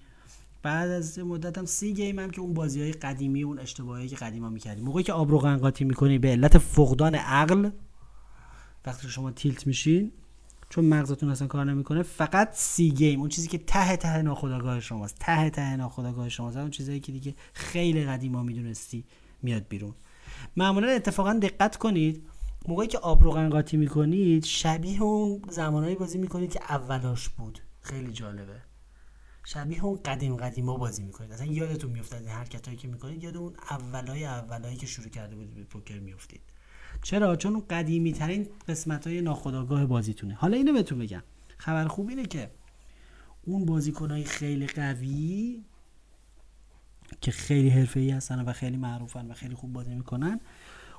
بعد 0.63 0.89
از 0.89 1.19
مدت 1.19 1.57
هم 1.57 1.65
C 1.65 1.93
game 1.93 2.19
هم 2.19 2.29
که 2.29 2.41
اون 2.41 2.53
بازی 2.53 2.81
های 2.81 2.91
قدیمی 2.91 3.43
اون 3.43 3.59
اشتباهی 3.59 4.07
که 4.07 4.15
قدیما 4.15 4.49
می‌کردی 4.49 4.81
موقعی 4.81 5.03
که 5.03 5.13
آب 5.13 5.31
روغن 5.31 5.39
قاطی 5.39 5.85
می‌کنی 5.85 6.19
به 6.19 6.27
علت 6.27 6.57
فقدان 6.57 7.15
عقل 7.15 7.69
وقتی 8.85 9.09
شما 9.09 9.31
تیلت 9.31 9.67
میشین 9.67 10.11
چون 10.69 10.85
مغزتون 10.85 11.29
اصلا 11.29 11.47
کار 11.47 11.65
نمی‌کنه 11.65 12.03
فقط 12.03 12.49
سی 12.53 12.91
گیم 12.91 13.19
اون 13.19 13.29
چیزی 13.29 13.47
که 13.47 13.57
ته 13.57 13.97
ته 13.97 14.21
ناخودآگاه 14.21 14.79
شماست. 14.79 15.15
ته 15.19 15.49
ته 15.49 15.75
ناخودآگاه 15.75 16.29
شماست. 16.29 16.57
اون 16.57 16.69
چیزایی 16.69 16.99
که 16.99 17.11
دیگه 17.11 17.35
خیلی 17.53 18.05
قدیما 18.05 18.43
می‌دونستی 18.43 19.05
میاد 19.41 19.67
بیرون. 19.67 19.95
معمولا 20.57 20.87
اتفاقا 20.87 21.33
دقت 21.33 21.77
کنید 21.77 22.23
موقعی 22.67 22.87
که 22.87 22.97
آب 22.97 23.23
رو 23.23 23.31
قنقاتی 23.31 23.77
می‌کنید 23.77 24.45
شبیه 24.45 25.03
اون 25.03 25.41
زمانهایی 25.49 25.95
بازی 25.95 26.17
می‌کنید 26.17 26.51
که 26.51 26.59
اولاش 26.69 27.29
بود. 27.29 27.59
خیلی 27.81 28.11
جالبه. 28.11 28.61
شبیه 29.45 29.85
اون 29.85 29.99
قدیم 30.05 30.35
قدیما 30.35 30.77
بازی 30.77 31.03
می‌کنید. 31.03 31.31
اصلا 31.31 31.47
یادتون 31.47 31.91
میافتاد 31.91 32.21
این 32.21 32.29
حرکتایی 32.29 32.77
که 32.77 32.87
می‌کنید 32.87 33.23
یاد 33.23 33.37
اون 33.37 33.53
اولای 33.69 34.25
اولایی 34.25 34.77
که 34.77 34.87
شروع 34.87 35.09
کرده 35.09 35.35
بودید 35.35 35.53
به 35.53 35.63
پوکر 35.63 35.99
میافتید. 35.99 36.41
چرا؟ 37.01 37.35
چون 37.35 37.63
قدیمی 37.69 38.13
ترین 38.13 38.47
قسمت 38.67 39.07
های 39.07 39.21
ناخودآگاه 39.21 39.85
بازیتونه. 39.85 40.33
حالا 40.33 40.57
اینو 40.57 40.73
بهتون 40.73 40.99
بگم. 40.99 41.23
خبر 41.57 41.87
خوب 41.87 42.09
اینه 42.09 42.25
که 42.25 42.51
اون 43.45 43.65
بازیکنهای 43.65 44.23
خیلی 44.23 44.67
قوی 44.67 45.63
که 47.21 47.31
خیلی 47.31 47.69
حرفه‌ای 47.69 48.11
هستن 48.11 48.41
و 48.45 48.53
خیلی 48.53 48.77
معروفن 48.77 49.31
و 49.31 49.33
خیلی 49.33 49.55
خوب 49.55 49.73
بازی 49.73 49.95
می‌کنن 49.95 50.39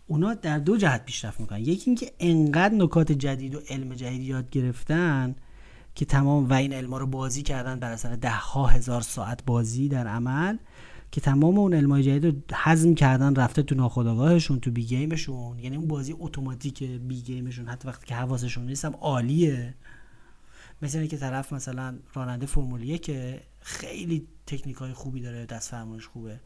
اونا 0.06 0.34
در 0.34 0.58
دو 0.58 0.76
جهت 0.76 1.04
پیشرفت 1.04 1.40
می‌کنن. 1.40 1.60
یکی 1.60 1.82
اینکه 1.86 2.12
انقدر 2.20 2.74
نکات 2.74 3.12
جدید 3.12 3.54
و 3.54 3.60
علم 3.68 3.94
جدید 3.94 4.22
یاد 4.22 4.50
گرفتن 4.50 5.34
که 5.94 6.04
تمام 6.04 6.50
و 6.50 6.52
این 6.52 6.72
علما 6.72 6.98
رو 6.98 7.06
بازی 7.06 7.42
کردن 7.42 7.78
بر 7.78 7.92
اثر 7.92 8.16
ده 8.16 8.30
ها 8.30 8.66
هزار 8.66 9.00
ساعت 9.00 9.44
بازی 9.44 9.88
در 9.88 10.06
عمل 10.08 10.56
که 11.12 11.20
تمام 11.20 11.58
اون 11.58 11.74
علمای 11.74 12.02
جدید 12.02 12.26
رو 12.26 12.32
هضم 12.52 12.94
کردن 12.94 13.34
رفته 13.34 13.62
تو 13.62 13.74
ناخودآگاهشون 13.74 14.60
تو 14.60 14.70
بی 14.70 14.84
گیمشون. 14.84 15.58
یعنی 15.58 15.76
اون 15.76 15.88
بازی 15.88 16.16
اتوماتیک 16.18 16.82
بی 16.82 17.22
گیمشون 17.22 17.68
حتی 17.68 17.88
وقتی 17.88 18.06
که 18.06 18.14
حواسشون 18.14 18.66
نیست 18.66 18.84
هم 18.84 18.94
عالیه. 19.00 19.74
مثل 20.82 21.06
که 21.06 21.16
طرف 21.16 21.52
مثلا 21.52 21.98
راننده 22.14 22.46
فرمولیه 22.46 22.98
که 22.98 23.40
خیلی 23.60 24.26
تکنیک 24.46 24.76
های 24.76 24.92
خوبی 24.92 25.20
داره 25.20 25.46
دست 25.46 25.70
فرمونش 25.70 26.06
خوبه. 26.06 26.40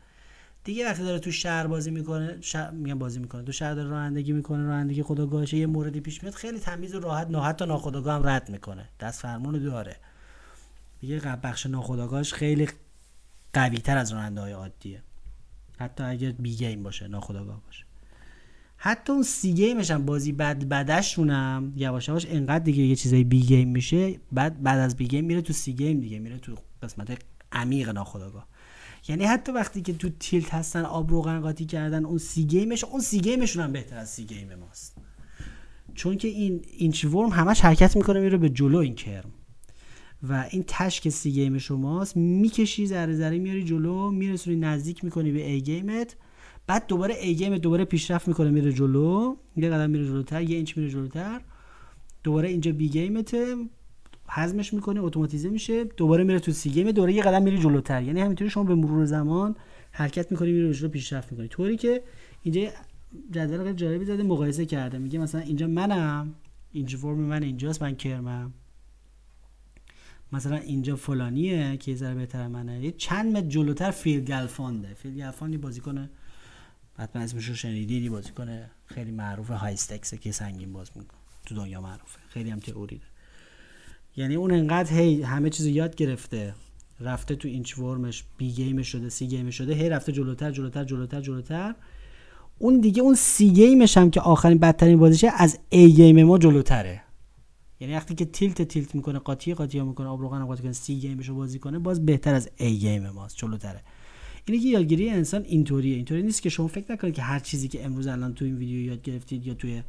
دیگه 0.65 0.87
وقتی 0.87 1.03
داره 1.03 1.19
تو 1.19 1.33
شهر 1.33 1.67
بازی 1.67 1.91
می‌کنه 1.91 2.39
شهر 2.41 2.71
میگم 2.71 2.99
بازی 2.99 3.19
می‌کنه 3.19 3.43
تو 3.43 3.53
شهر 3.53 3.75
داره 3.75 3.89
رانندگی 3.89 4.33
می‌کنه 4.33 4.67
رانندگی 4.67 5.03
خداگاهشه 5.03 5.57
یه 5.57 5.67
موردی 5.67 6.01
پیش 6.01 6.23
میاد 6.23 6.35
خیلی 6.35 6.59
تمیز 6.59 6.95
و 6.95 7.01
راحت 7.01 7.31
نه 7.31 7.43
حتی 7.43 7.67
ناخداگاه 7.67 8.15
هم 8.15 8.27
رد 8.27 8.51
می‌کنه. 8.51 8.89
دست 9.01 9.21
فرمون 9.21 9.59
داره. 9.59 9.97
دیگه 11.01 11.21
بخش 11.21 11.67
ناخداگاهش 11.67 12.33
خیلی 12.33 12.69
قوی 13.55 13.79
تر 13.79 13.97
از 13.97 14.13
راننده 14.13 14.41
های 14.41 14.53
عادیه. 14.53 15.03
حتی 15.79 16.03
اگر 16.03 16.31
B 16.31 16.57
game 16.57 16.83
باشه 16.83 17.09
ناخداگاه 17.09 17.63
باشه. 17.67 17.85
حتی 18.77 19.13
اون 19.13 19.23
C 19.23 19.55
game 19.55 19.79
ش 19.79 19.91
هم 19.91 20.05
بازی 20.05 20.33
بد 20.33 20.65
بدشونم 20.65 21.73
یواش 21.77 22.09
یواش 22.09 22.27
انقدر 22.29 22.65
دیگه 22.65 22.83
یه 22.83 22.97
چیزای 22.97 23.25
B 23.25 23.41
game 23.41 23.69
میشه 23.69 24.21
بعد 24.33 24.63
بعد 24.63 24.79
از 24.79 24.97
B 24.97 25.09
game 25.09 25.25
میره 25.25 25.43
تو 25.43 25.53
C 25.53 25.73
game 25.73 26.01
دیگه 26.01 26.19
میره 26.19 26.39
تو 26.39 26.55
قسمت 26.83 27.19
عمیق 27.53 27.89
ناخودآگاه. 27.89 28.47
یعنی 29.09 29.25
حتی 29.25 29.53
وقتی 29.53 29.83
که 29.83 29.93
تو 29.93 30.09
tilt 30.21 30.55
هستن 30.55 30.85
آب 30.85 31.11
روغن 31.11 31.41
قاطی 31.41 31.65
کردن 31.65 32.05
اون 32.05 32.19
C 32.19 32.45
game 32.45 32.72
ش 32.72 32.85
اون 32.85 33.01
C 33.01 33.21
game 33.21 33.43
شون 33.43 33.65
هم 33.65 33.73
بهتر 33.73 33.99
از 33.99 34.11
C 34.11 34.25
game 34.25 34.55
ماست. 34.55 34.97
چون 35.95 36.17
که 36.17 36.29
این 36.29 36.65
inchworm 36.77 37.31
همش 37.31 37.61
حرکت 37.61 37.97
می‌کنه 37.97 38.21
میره 38.21 38.39
به 38.39 38.49
جلو 38.49 38.79
این 38.79 38.95
کرم. 38.95 39.33
و 40.29 40.47
این 40.51 40.65
تهش 40.69 40.92
که 40.92 41.09
C 41.09 41.33
game 41.33 41.59
شماست. 41.59 42.17
می‌کشی 42.17 42.87
ذره 42.87 43.15
ذره 43.15 43.39
میاری 43.39 43.65
جلو 43.65 44.11
میرسونی 44.11 44.57
نزدیک 44.57 45.05
می‌کنی 45.05 45.33
به 45.33 45.51
A 45.51 45.61
game 45.63 46.06
ت 46.06 46.17
بعد 46.67 46.87
دوباره 46.87 47.15
A 47.15 47.35
game 47.35 47.59
دوباره 47.59 47.85
پیشرفت 47.85 48.29
می‌کنه 48.29 48.51
میره 48.51 48.73
جلو. 48.73 49.37
یه 49.57 49.71
قدم 49.71 49.91
میره 49.91 50.05
جلوتر 50.05 50.43
یه 50.43 50.57
اینچ 50.57 50.77
میره 50.77 50.91
جلوتر. 50.91 51.41
دوباره 52.23 52.49
اینجا 52.49 52.73
B 52.73 52.89
game 52.89 53.34
ته 53.34 53.57
هضمش 54.29 54.75
می‌کنه 54.75 55.01
اتوماتیزه 55.01 55.49
میشه. 55.49 55.85
دوباره 55.85 56.25
میره 56.25 56.39
تو 56.39 56.53
C 56.53 56.71
game 56.71 56.91
دوباره 56.91 57.13
یه 57.13 57.23
قدم 57.23 57.43
میره 57.43 57.59
جلوتر. 57.59 58.03
یعنی 58.03 58.21
همینطوری 58.21 58.51
شما 58.51 58.65
به 58.65 58.75
مرور 58.75 59.05
زمان 59.05 59.57
حرکت 59.93 60.33
می‌کنی 60.33 60.53
میره 60.53 60.73
جلو 60.75 60.89
پیشرفت 60.89 61.33
می‌کنی. 61.33 61.49
طوری 61.49 61.77
که 61.77 62.03
اینجا 62.43 62.71
جدول 63.31 63.65
خیلی 63.65 63.75
جالبی 63.75 64.05
زده 64.05 64.23
مقایسه 64.23 64.67
کرده. 64.67 64.99
میگه 64.99 65.19
مثلا 65.19 65.41
اینجا 65.41 65.67
منم 65.67 66.35
inchworm 66.73 67.19
من 67.19 67.43
اینجاست 67.43 67.83
من 67.83 67.95
کرمم. 67.95 68.53
مثلا 70.35 70.57
اینجا 70.57 70.97
فلانیه 70.97 71.77
که 71.77 71.91
یه 71.91 71.97
ذره 71.97 72.15
بهتر 72.15 72.49
منه. 72.49 72.85
یه 72.85 72.93
چند 72.93 73.37
متر 73.37 73.47
جلوتر 73.47 73.91
Phil 73.91 74.21
Galfond 74.21 74.95
ه 74.95 74.99
Phil 74.99 75.15
Galfond 75.15 75.52
ی 75.52 75.57
بازیکن 75.57 76.11
حتما 76.99 77.23
اسمش 77.23 77.49
رو 77.49 77.55
شنیدی 77.55 78.09
بازیکن 78.09 78.61
خیلی 78.87 79.11
معروف 79.11 79.51
high 79.51 79.73
stakes 79.73 80.15
که 80.15 80.33
سنگین 80.33 80.73
بازی 80.73 80.91
می‌کنه. 80.97 81.19
تو 81.47 81.55
دنیا 81.55 81.81
معروفه. 81.81 82.19
خیلی 82.29 82.51
هم 82.51 82.61
تئوری. 82.61 83.01
یعنی 84.17 84.35
اون 84.35 84.53
انقدر 84.53 84.93
هی 84.93 85.23
همه 85.23 85.51
چیزو 85.51 85.69
یاد 85.69 85.97
گرفته. 85.97 86.55
رفته 87.01 87.35
تو 87.35 87.49
inchworm 87.49 87.79
ش 87.79 88.25
B 88.39 88.53
game 88.53 88.83
شده 88.83 89.09
C 89.09 89.27
game 89.27 89.51
شده 89.51 89.75
هی 89.75 89.89
رفته 89.89 90.13
جلوتر 90.13 90.51
جلوتر 90.51 90.85
جلوتر 90.85 91.21
جلوتر. 91.21 91.75
اون 92.59 92.81
دیگه 92.81 93.03
اون 93.03 93.15
C 93.15 93.51
game 93.51 93.82
ش 93.82 93.97
هم 93.97 94.11
که 94.11 94.21
آخرین 94.21 94.59
بدترین 94.59 94.99
بازیشه 94.99 95.31
از 95.37 95.59
A 95.69 95.93
game 95.93 96.23
ما 96.23 96.39
جلوتره. 96.39 97.04
یعنی 97.81 97.95
وقتی 97.95 98.15
که 98.15 98.25
tilt 98.25 98.63
tilt 98.63 98.95
می‌کنه 98.95 99.19
قاطی 99.19 99.55
قاطی 99.55 99.81
می‌کنه 99.81 100.07
آب 100.07 100.21
روغن 100.21 100.45
قاطی 100.45 100.63
کنه 100.63 100.73
C 100.73 100.97
game 100.97 101.18
ش 101.18 101.29
رو 101.29 101.35
بازی 101.35 101.59
کنه 101.59 101.79
باز 101.79 102.07
بهتر 102.07 102.35
از 102.35 102.51
A 102.57 102.79
game 102.79 103.11
ماست 103.11 103.37
جلوتره. 103.37 103.83
اینه 104.45 104.63
که 104.63 104.69
یادگیری 104.69 105.11
انسان 105.11 105.43
اینطوریه. 105.43 105.97
اینطوری 105.97 106.23
نیست 106.23 106.43
که 106.43 106.49
شما 106.49 106.67
فکر 106.67 106.93
نکنید 106.93 107.15
که 107.15 107.23
هر 107.23 107.39
چیزی 107.39 107.69
که 107.69 107.85
امروز 107.85 108.07
الان 108.07 108.35
تو 108.35 108.45
این 108.45 108.57
ویدیو 108.57 108.81
یاد 108.81 109.03
گرفتید 109.03 109.47
یا 109.47 109.55
توی 109.55 109.83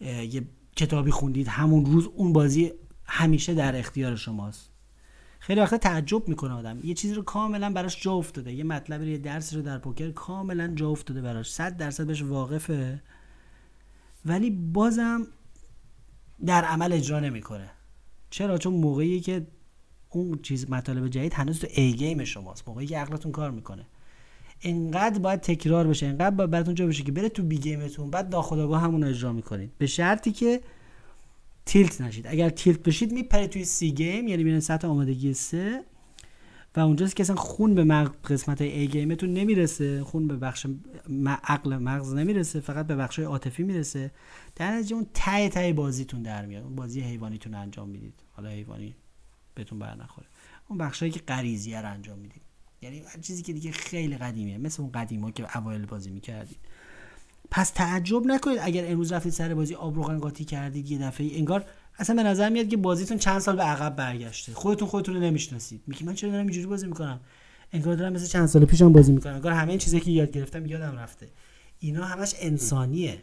یه 0.00 0.42
کتابی 0.76 1.10
خوندید 1.10 1.48
همون 1.48 1.86
روز 1.86 2.06
اون 2.06 2.32
بازی 2.32 2.72
همیشه 3.04 3.54
در 3.54 3.76
اختیار 3.76 4.16
شماست. 4.16 4.70
خیلی 5.38 5.60
وقتا 5.60 5.78
تعجب 5.78 6.28
می‌کنه 6.28 6.52
آدم. 6.52 6.78
یه 6.84 6.94
چیزی 6.94 7.14
رو 7.14 7.22
کاملا 7.22 7.70
براش 7.70 8.02
جا 8.02 8.12
افتاده. 8.12 8.52
یه 8.52 8.64
مطلب 8.64 9.02
یه 9.02 9.18
درس 9.18 9.54
رو 9.54 9.62
در 9.62 9.78
پوکر 9.78 10.10
کاملا 10.10 10.74
جا 10.74 10.88
افتاده 10.88 11.22
براش. 11.22 11.50
100 11.50 11.76
درصد 11.76 12.06
بهش 12.06 12.22
واقفه. 12.22 13.02
ولی 14.26 14.50
بازم 14.50 15.26
در 16.46 16.64
عمل 16.64 16.92
اجرا 16.92 17.20
نمی‌کنه. 17.20 17.70
چرا؟ 18.30 18.58
چون 18.58 18.74
موقعی 18.74 19.20
که 19.20 19.46
اون 20.10 20.38
چیز 20.42 20.70
مطالب 20.70 21.08
جدید 21.08 21.34
هنوز 21.34 21.58
تو 21.58 21.66
A 21.74 21.92
game 21.92 22.24
شماست. 22.24 22.68
موقعی 22.68 22.86
که 22.86 22.98
عقلتون 22.98 23.32
کار 23.32 23.50
می‌کنه. 23.50 23.86
انقدر 24.62 25.18
باید 25.18 25.40
تکرار 25.40 25.86
بشه 25.86 26.06
انقدر 26.06 26.30
باید 26.30 26.50
براتون 26.50 26.74
جا 26.74 26.86
بشه 26.86 27.02
که 27.02 27.12
بره 27.12 27.28
تو 27.28 27.42
B 27.42 27.58
game 27.58 27.88
تون 27.88 28.10
بعد 28.10 28.34
ناخودآگاه 28.34 28.80
همون 28.80 29.02
رو 29.02 29.08
اجرا 29.08 29.32
می‌کنید. 29.32 29.72
به 29.78 29.86
شرطی 29.86 30.32
که 30.32 30.60
tilt 31.66 32.00
نشید. 32.00 32.26
اگر 32.26 32.48
tilt 32.48 32.82
بشید 32.82 33.12
میپرید 33.12 33.50
توی 33.50 33.64
C 33.64 33.92
game 33.92 34.28
یعنی 34.28 34.44
میرن 34.44 34.60
سطح 34.60 34.88
آمادگی 34.88 35.34
سه. 35.34 35.84
و 36.76 36.80
اونجاست 36.80 37.16
که 37.16 37.22
اصلا 37.22 37.36
خون 37.36 37.74
به 37.74 37.84
مغز 37.84 38.10
قسمت 38.24 38.60
A 38.60 38.88
game 38.88 39.13
تون 39.13 39.32
نمی‌رسه. 39.34 40.04
خون 40.04 40.28
به 40.28 40.36
بخش 40.36 40.66
عقل 41.44 41.76
مغز 41.76 42.14
نمی‌رسه 42.14 42.60
فقط 42.60 42.86
به 42.86 42.96
بخش 42.96 43.18
عاطفی 43.18 43.62
می‌رسه. 43.62 44.10
در 44.56 44.70
نتیجه 44.70 44.94
اون 44.96 45.06
ته 45.14 45.48
ته 45.48 45.72
بازیتون 45.72 46.22
در 46.22 46.46
میاد. 46.46 46.64
اون 46.64 46.76
بازی 46.76 47.00
حیوانیتون 47.00 47.54
انجام 47.54 47.88
می‌دید. 47.88 48.14
حالا 48.32 48.48
حیوانی 48.48 48.94
بهتون 49.54 49.78
بر 49.78 49.94
نخوره. 49.94 50.26
اون 50.68 50.78
بخشایی 50.78 51.12
که 51.12 51.20
غریزیه 51.20 51.80
رو 51.80 51.90
انجام 51.92 52.18
می‌دید. 52.18 52.42
یعنی 52.82 52.98
هر 52.98 53.20
چیزی 53.20 53.42
که 53.42 53.52
دیگه 53.52 53.72
خیلی 53.72 54.16
قدیمیه. 54.16 54.58
مثل 54.58 54.82
اون 54.82 54.92
قدیما 54.92 55.30
که 55.30 55.58
اوایل 55.58 55.86
بازی 55.86 56.10
می‌کردید. 56.10 56.58
پس 57.50 57.70
تعجب 57.70 58.26
نکنید 58.26 58.58
اگر 58.62 58.90
امروز 58.90 59.12
رفتید 59.12 59.32
سر 59.32 59.54
بازی 59.54 59.74
آب 59.74 60.18
قاطی 60.20 60.44
کردید 60.44 60.90
یه 60.90 60.98
دفعه 60.98 61.38
انگار 61.38 61.64
اصلا 61.98 62.16
به 62.16 62.22
نظر 62.22 62.48
میاد 62.48 62.68
که 62.68 62.76
بازیتون 62.76 63.18
چند 63.18 63.38
سال 63.38 63.56
به 63.56 63.62
عقب 63.62 63.96
برگشته. 63.96 64.52
خودتون 64.54 64.88
خودتون 64.88 65.14
رو 65.14 65.20
نمی‌شناسید. 65.20 65.82
میگی 65.86 66.04
من 66.04 66.14
چرا 66.14 66.30
دارم 66.30 66.46
اینجوری 66.46 66.66
بازی 66.66 66.86
می‌کنم؟ 66.86 67.20
انگار 67.72 67.94
دارم 67.94 68.12
مثل 68.12 68.26
چند 68.26 68.46
سال 68.46 68.64
پیشم 68.64 68.92
بازی 68.92 69.12
می‌کنم. 69.12 69.34
انگار 69.34 69.52
همه 69.52 69.70
این 69.70 69.78
چیزایی 69.78 70.02
که 70.02 70.10
یاد 70.10 70.30
گرفتم 70.30 70.66
یادم 70.66 70.96
رفته. 70.98 71.28
اینا 71.78 72.04
همش 72.04 72.34
انسانیه. 72.38 73.22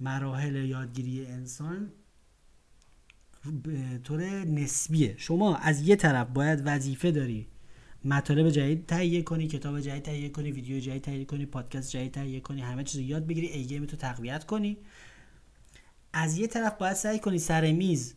مراحل 0.00 0.54
یادگیری 0.54 1.26
انسان 1.26 1.92
به 3.62 3.98
طور 4.04 4.24
نسبیه. 4.44 5.14
شما 5.18 5.56
از 5.56 5.88
یه 5.88 5.96
طرف 5.96 6.28
باید 6.34 6.62
وظیفه 6.64 7.10
داری 7.10 7.46
مطالب 8.04 8.50
جدید 8.50 8.86
تهیه 8.86 9.22
کنی 9.22 9.46
کتاب 9.46 9.80
جدید 9.80 10.02
تهیه 10.02 10.28
کنی 10.28 10.52
ویدیو 10.52 10.80
جدید 10.80 11.02
تهیه 11.02 11.24
کنی 11.24 11.46
پادکست 11.46 11.90
جدید 11.90 12.12
تهیه 12.12 12.40
کنی 12.40 12.60
همه 12.60 12.84
چیز 12.84 13.00
یاد 13.00 13.26
بگیری 13.26 13.46
ای 13.46 13.64
گیم 13.64 13.86
تو 13.86 13.96
تقویت 13.96 14.44
کنی. 14.44 14.76
از 16.12 16.38
یه 16.38 16.46
طرف 16.46 16.78
باید 16.78 16.96
سعی 16.96 17.18
کنی 17.18 17.38
سر 17.38 17.72
میز 17.72 18.14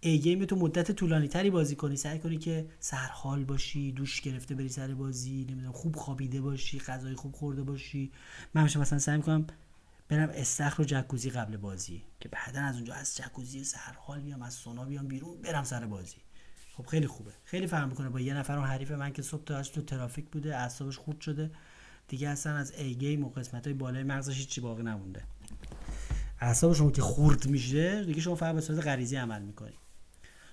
ای 0.00 0.18
گیم 0.18 0.44
تو 0.44 0.56
مدت 0.56 0.92
طولانی 0.92 1.28
تری 1.28 1.50
بازی 1.50 1.76
کنی. 1.76 1.96
سعی 1.96 2.18
کنی 2.18 2.38
که 2.38 2.68
سرحال 2.80 3.44
باشی 3.44 3.92
دوش 3.92 4.20
گرفته 4.20 4.54
بری 4.54 4.68
سر 4.68 4.94
بازی 4.94 5.46
نمی‌دونم 5.50 5.72
خوب 5.72 5.96
خوابیده 5.96 6.40
باشی 6.40 6.78
غذای 6.78 7.14
خوب 7.14 7.36
خورده 7.36 7.62
باشی. 7.62 8.12
من 8.54 8.62
مثلا 8.64 8.98
سعی 8.98 9.16
می‌کنم 9.16 9.46
برم 10.08 10.30
استخر 10.34 10.82
و 10.82 10.84
جکوزی 10.84 11.30
قبل 11.30 11.56
بازی 11.56 12.02
که 12.20 12.28
بعدا 12.28 12.60
از 12.60 12.74
اونجا 12.74 12.94
از 12.94 13.16
جکوزی 13.16 13.64
سرحال 13.64 14.20
بیام 14.20 14.42
از 14.42 14.54
سونا 14.54 14.84
بیام 14.84 15.08
بیرون 15.08 15.40
برم 15.42 15.64
سر 15.64 15.86
بازی. 15.86 16.16
خب 16.76 16.86
خیلی 16.86 17.06
خوبه. 17.06 17.32
خیلی 17.44 17.66
فرق 17.66 17.88
می‌کنه 17.88 18.08
با 18.08 18.20
یه 18.20 18.34
نفر 18.34 18.58
اون 18.58 18.66
حریف 18.66 18.90
من 18.90 19.12
که 19.12 19.22
صبح 19.22 19.44
تا 19.44 19.62
تو 19.62 19.82
ترافیک 19.82 20.30
بوده 20.30 20.56
اعصابش 20.56 20.98
خورد 20.98 21.20
شده. 21.20 21.50
دیگه 22.08 22.28
اصلا 22.28 22.56
از 22.56 22.72
ای 22.72 22.94
گیم 22.94 23.24
و 23.24 23.28
قسمت 23.28 23.66
های 23.66 23.74
بالای 23.74 24.02
مغزش 24.02 24.38
هیچی 24.38 24.60
باقی 24.60 24.82
نمونده. 24.82 25.22
اعصاب 26.40 26.72
شما 26.72 26.90
که 26.90 27.02
خورد 27.02 27.46
میشه 27.46 28.04
دیگه 28.04 28.20
شما 28.20 28.34
فقط 28.34 28.54
به 28.54 28.60
صورت 28.60 28.86
غریزی 28.86 29.16
عمل 29.16 29.42
می‌کنی. 29.42 29.74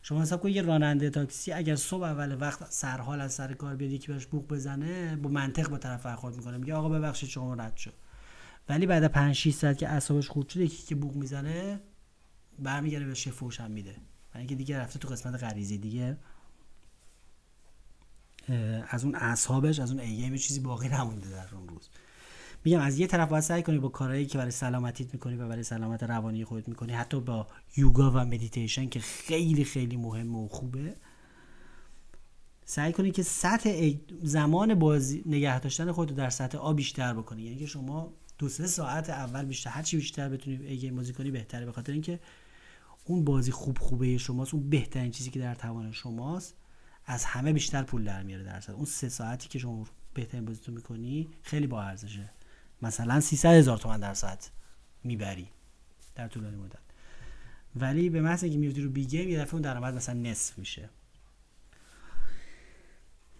شما 0.01 0.21
حساب 0.21 0.41
کنید 0.41 0.55
یه 0.55 0.61
راننده 0.61 1.09
تاکسی 1.09 1.51
اگر 1.51 1.75
صبح 1.75 2.03
اول 2.03 2.41
وقت 2.41 2.71
سرحال 2.71 3.21
از 3.21 3.33
سر 3.33 3.53
کار 3.53 3.75
بیاد 3.75 3.91
یکی 3.91 4.07
بهش 4.07 4.25
بوق 4.25 4.47
بزنه 4.47 5.15
با 5.15 5.29
منطق 5.29 5.69
با 5.69 5.77
طرف 5.77 6.05
برخورد 6.05 6.35
می‌کنه. 6.35 6.57
میگه 6.57 6.73
آقا 6.73 6.89
ببخشید 6.89 7.29
شما 7.29 7.53
رد 7.53 7.77
شد. 7.77 7.93
ولی 8.69 8.85
بعد 8.85 9.07
5 9.07 9.35
6 9.35 9.53
ساعت 9.53 9.77
که 9.77 9.89
اعصابش 9.89 10.29
خورد 10.29 10.49
شده 10.49 10.63
یکی 10.63 10.83
که 10.83 10.95
بوق 10.95 11.15
می‌زنه 11.15 11.79
برمیگره 12.59 13.05
به 13.05 13.13
فوش 13.13 13.59
هم 13.59 13.71
میده. 13.71 13.89
یعنی 13.89 14.01
اینکه 14.33 14.55
دیگه 14.55 14.79
رفته 14.79 14.99
تو 14.99 15.07
قسمت 15.07 15.43
غریزی 15.43 15.77
دیگه. 15.77 16.17
از 18.89 19.03
اون 19.03 19.15
اصحابش 19.15 19.79
از 19.79 19.91
اون 19.91 19.99
ایگیم 19.99 20.35
چیزی 20.35 20.59
باقی 20.59 20.89
نمونده 20.89 21.29
در 21.29 21.55
اون 21.55 21.67
روز. 21.67 21.89
میگم 22.65 22.79
از 22.79 22.99
یه 22.99 23.07
طرف 23.07 23.29
باید 23.29 23.43
سعی 23.43 23.63
کنی 23.63 23.77
با 23.77 23.89
کارهایی 23.89 24.25
که 24.25 24.37
برای 24.37 24.51
سلامتیت 24.51 25.13
می‌کنی 25.13 25.35
و 25.35 25.47
برای 25.47 25.63
سلامت 25.63 26.03
روانی 26.03 26.45
خودت 26.45 26.67
می‌کنی 26.67 26.93
حتی 26.93 27.19
با 27.19 27.47
یوگا 27.77 28.11
و 28.11 28.17
مدیتیشن 28.17 28.89
که 28.89 28.99
خیلی 28.99 29.63
خیلی 29.63 29.97
مهمه 29.97 30.37
و 30.37 30.47
خوبه 30.47 30.95
سعی 32.65 32.93
کنی 32.93 33.11
که 33.11 33.23
سطح 33.23 33.93
زمان 34.23 34.75
بازی 34.75 35.23
نگه 35.25 35.59
داشتن 35.59 35.91
خودت 35.91 36.15
در 36.15 36.29
سطح 36.29 36.57
آ 36.57 36.73
بیشتر 36.73 37.13
بکنی. 37.13 37.41
یعنی 37.43 37.57
که 37.57 37.65
شما 37.65 38.13
دو 38.37 38.49
سه 38.49 38.67
ساعت 38.67 39.09
اول 39.09 39.45
بیشتر 39.45 39.69
هر 39.69 39.83
چی 39.83 39.97
بیشتر 39.97 40.29
بتونی 40.29 40.55
ای 40.55 40.91
بازی 40.91 41.13
کنی 41.13 41.31
بهتره 41.31 41.65
به 41.65 41.71
خاطر 41.71 41.93
اینکه 41.93 42.19
اون 43.05 43.23
بازی 43.25 43.51
خوب 43.51 43.77
خوبه 43.77 44.17
شماست 44.17 44.53
اون 44.53 44.69
بهترین 44.69 45.11
چیزی 45.11 45.29
که 45.29 45.39
در 45.39 45.55
توان 45.55 45.91
شماست 45.91 46.55
از 47.05 47.25
همه 47.25 47.53
بیشتر 47.53 47.83
پول 47.83 48.03
در 48.03 48.23
میاره 48.23 48.43
درصد 48.43 48.73
اون 48.73 48.85
سه 48.85 49.09
ساعتی 49.09 49.49
که 49.49 49.59
شما 49.59 49.87
بهترین 50.13 50.45
بازی 50.45 50.61
تو 50.61 50.71
می‌کنی 50.71 51.29
خیلی 51.43 51.67
با 51.67 51.83
ارزشه. 51.83 52.29
مثلا 52.85 53.21
300 53.21 53.49
هزار 53.49 53.77
تومن 53.77 53.99
در 53.99 54.13
ساعت 54.13 54.51
می‌بری 55.03 55.47
در 56.15 56.27
طولانی 56.27 56.55
مدت. 56.55 56.79
ولی 57.75 58.09
به 58.09 58.21
محض 58.21 58.43
اینکه 58.43 58.59
میفتی 58.59 58.81
رو 58.81 58.89
B 58.89 59.07
یه 59.11 59.39
دفعه 59.39 59.53
اون 59.53 59.61
درآمد 59.61 59.93
مثلا 59.93 60.15
نصف 60.19 60.57
میشه. 60.57 60.89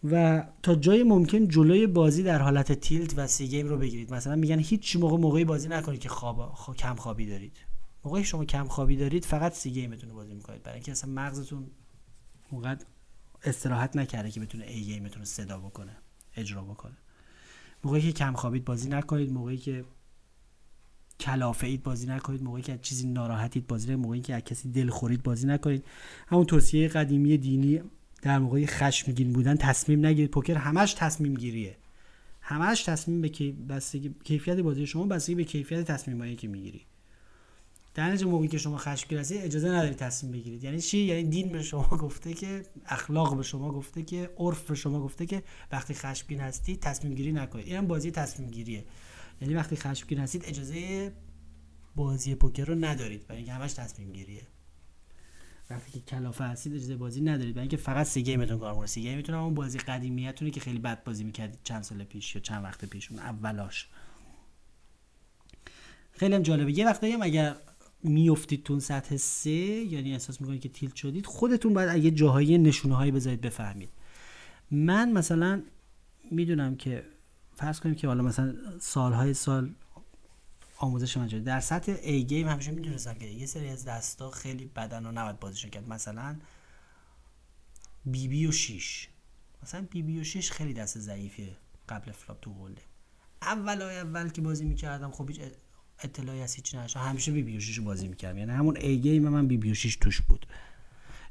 و 0.04 0.44
تا 0.64 0.76
جای 0.76 1.04
ممکن 1.04 1.48
جلوی 1.48 1.88
بازی 1.88 2.24
در 2.24 2.42
حالت 2.42 2.72
tilt 2.72 3.14
و 3.18 3.28
C 3.28 3.48
game 3.48 3.68
رو 3.68 3.78
بگیرید. 3.78 4.14
مثلا 4.14 4.36
میگن 4.36 4.60
هیچ 4.60 4.96
موقع 4.96 5.18
موقعی 5.18 5.46
بازی 5.46 5.68
نکنید 5.68 6.00
که 6.00 6.10
خواب 6.10 6.56
کم 6.78 6.96
خوابی 6.96 7.26
دارید. 7.26 7.58
موقعی 8.04 8.24
شما 8.24 8.46
کم 8.46 8.68
خوابی 8.68 8.98
دارید 8.98 9.26
فقط 9.26 9.54
C 9.54 9.72
game 9.72 9.94
تون 9.94 10.10
رو 10.10 10.16
بازی 10.16 10.34
می‌کنید. 10.34 10.64
برای 10.64 10.76
اینکه 10.76 10.92
اصلا 10.92 11.12
مغزتون 11.12 11.72
اونقدر 12.50 12.86
استراحت 13.44 13.96
نکرده 13.96 14.32
که 14.32 14.40
بتونه 14.40 14.66
ای 14.66 14.82
گیمتون 14.82 15.20
رو 15.20 15.26
صدا 15.26 15.58
بکنه 15.60 15.98
اجرا 16.36 16.62
بکنه. 16.62 16.98
موقعی 17.86 18.02
که 18.02 18.12
کم 18.12 18.34
خوابید 18.34 18.66
بازی 18.66 18.90
نکنید 18.90 19.32
موقعی 19.32 19.58
که 19.58 19.86
کلافه 21.20 21.68
اید 21.68 21.84
بازی 21.84 22.08
نکنید 22.08 22.44
موقعی 22.44 22.62
که 22.62 22.74
از 22.74 22.82
چیزی 22.82 23.08
ناراحتید 23.08 23.68
بازی 23.68 23.88
نکنید 23.88 24.06
موقعی 24.06 24.22
که 24.22 24.36
از 24.36 24.42
کسی 24.42 24.72
دل 24.72 24.90
خورید 24.90 25.24
بازی 25.24 25.48
نکنید. 25.48 25.86
همون 26.28 26.46
توصیه 26.46 26.88
قدیمی 26.88 27.38
دینی 27.38 27.82
در 28.22 28.40
موقع 28.40 28.66
خشمگین 28.66 29.34
بودن 29.34 29.56
تصمیم 29.56 30.06
نگیرید. 30.06 30.32
پوکر 30.32 30.54
همش 30.54 30.94
تصمیم 30.94 31.34
گیریه. 31.34 31.78
همش 32.42 32.84
تصمیم 32.84 33.22
به 33.22 33.52
بستگی 33.52 34.16
کیفیت 34.24 34.60
بازی 34.60 34.88
شما 34.88 35.06
بستگی 35.06 35.36
به 35.36 35.44
کیفیت 35.44 35.92
تصمیمایی 35.92 36.36
که 36.36 36.48
می‌گیری. 36.48 36.82
در 37.96 38.08
نتیجه 38.08 38.26
موقعی 38.26 38.48
که 38.48 38.58
شما 38.58 38.78
خشمگین 38.78 39.20
هستید 39.20 39.42
اجازه 39.42 39.70
ندارید 39.70 39.98
تصمیم 39.98 40.32
بگیرید. 40.32 40.64
یعنی 40.64 40.82
چی؟ 40.82 40.98
یعنی 40.98 41.24
دین 41.24 41.50
به 41.50 41.64
شما 41.64 41.84
گفته 41.84 42.34
که 42.34 42.66
اخلاق 42.86 43.38
به 43.38 43.44
شما 43.44 43.72
گفته 43.72 44.04
که 44.04 44.30
عرف 44.38 44.70
به 44.70 44.76
شما 44.76 45.00
گفته 45.02 45.26
که 45.26 45.44
وقتی 45.72 45.94
خشمگین 45.94 46.40
هستید 46.40 46.80
تصمیم 46.80 47.14
گیری 47.14 47.32
نکنید. 47.32 47.68
اینم 47.68 47.88
بازی 47.88 48.12
تصمیم 48.12 48.50
گیریه 48.50 48.86
یعنی 49.42 49.54
وقتی 49.54 49.76
خشمگین 49.76 50.20
هستید 50.20 50.46
اجازه 50.46 51.12
بازی 51.96 52.36
پوکر 52.36 52.66
رو 52.66 52.76
ندارید. 52.76 53.28
برای 53.28 53.38
اینکه 53.38 53.54
همش 53.54 53.74
تصمیم 53.74 54.12
گیریه 54.12 54.48
وقتی 55.70 55.92
که 55.92 56.00
کلافه 56.00 56.44
هستید 56.44 56.76
اجازه 56.76 56.96
بازی 56.96 57.22
ندارید. 57.22 57.56
برای 57.56 57.64
اینکه 57.64 57.78
فقط 57.78 58.08
C 58.08 58.24
game 58.24 58.44
تون 58.44 58.60
کار 58.60 58.76
کنه. 58.76 58.88
C 58.88 59.02
game 59.02 59.21
تون 59.21 59.36
اون 59.36 59.54
بازی 59.54 59.78
قدیمیتونه 59.78 60.52
که 60.52 60.60
خیلی 60.60 60.80
بد 60.80 61.04
بازی 61.04 61.24
می‌کردید 61.24 61.60
چند 61.64 61.84
سال 61.84 62.04
پیش 62.04 62.36
یا 62.36 62.42
چند 62.42 62.64
وقت 62.64 62.86
پیش 62.86 63.12
اون 63.12 63.20
اولاش 63.20 63.88
خیلی 66.12 66.36
هم 66.36 66.42
جالبه. 66.42 66.78
یه 66.78 66.86
وقتایی 66.86 67.14
هم 67.14 67.22
اگر 67.22 67.56
میفتید 68.04 68.64
تو 68.64 68.80
سطح 68.80 69.18
سه 69.18 69.50
یعنی 69.50 70.14
احساس 70.14 70.42
می‌کنید 70.42 70.62
که 70.62 70.70
تیلت 70.70 70.96
شدید 70.96 71.26
خودتون 71.26 71.74
باید 71.74 71.90
اگه 71.90 72.12
جاهایی 72.12 72.58
نشونه 72.58 72.96
هایی 72.96 73.12
بذارید 73.12 73.42
بفهمید. 73.42 73.90
من 74.72 75.12
مثلا 75.12 75.64
می‌دونم 76.32 76.76
که 76.76 77.06
فرض 77.56 77.80
کنیم 77.80 77.96
که 77.96 78.08
حالا 78.08 78.24
مثلا 78.24 78.56
سالهای 78.80 79.34
سال 79.34 79.76
آموزش 80.78 81.18
من 81.18 81.28
در 81.28 81.60
سطح 81.60 81.96
A 81.96 82.24
گیم 82.24 82.48
همیشه 82.48 82.72
می‌دونستم 82.72 83.14
که 83.14 83.26
یه 83.26 83.46
سری 83.46 83.70
از 83.70 83.86
دستا 83.86 84.32
خیلی 84.32 84.66
بدن 84.66 85.06
و 85.06 85.12
نباید 85.12 85.40
بازیشون 85.40 85.72
کرد. 85.72 85.90
مثلا 85.90 86.36
بی 88.06 88.28
بی 88.28 88.46
و 88.46 88.52
6 88.52 89.08
مثلا 89.64 89.88
بی 89.92 90.02
بی 90.02 90.20
و 90.20 90.24
6 90.24 90.52
خیلی 90.52 90.74
دست 90.74 91.00
ضعیفیه 91.00 91.58
قبل 91.90 92.12
flop 92.12 92.40
تو 92.42 92.54
hold'em 92.54 92.82
اول 93.42 93.82
اول 93.82 94.30
که 94.30 94.42
بازی 94.42 94.66
می‌کردم 94.66 95.12
خب 95.12 95.30
هیچ 95.30 95.40
اطلاعی 96.00 96.42
از 96.42 96.54
هیچ 96.54 96.76
نشه 96.76 97.00
همیشه 97.00 97.32
بی 97.32 97.44
بی 97.44 97.58
و 97.58 97.60
6 97.60 97.80
بازی 97.80 98.08
می‌کردم. 98.08 98.38
یعنی 98.38 98.52
همون 98.52 98.76
A 98.76 98.86
game 98.86 99.30
من 99.30 99.48
بی 99.48 99.58
بی 99.58 99.72
و 99.72 99.74
6 99.74 99.96
توش 99.96 100.22
بود. 100.22 100.48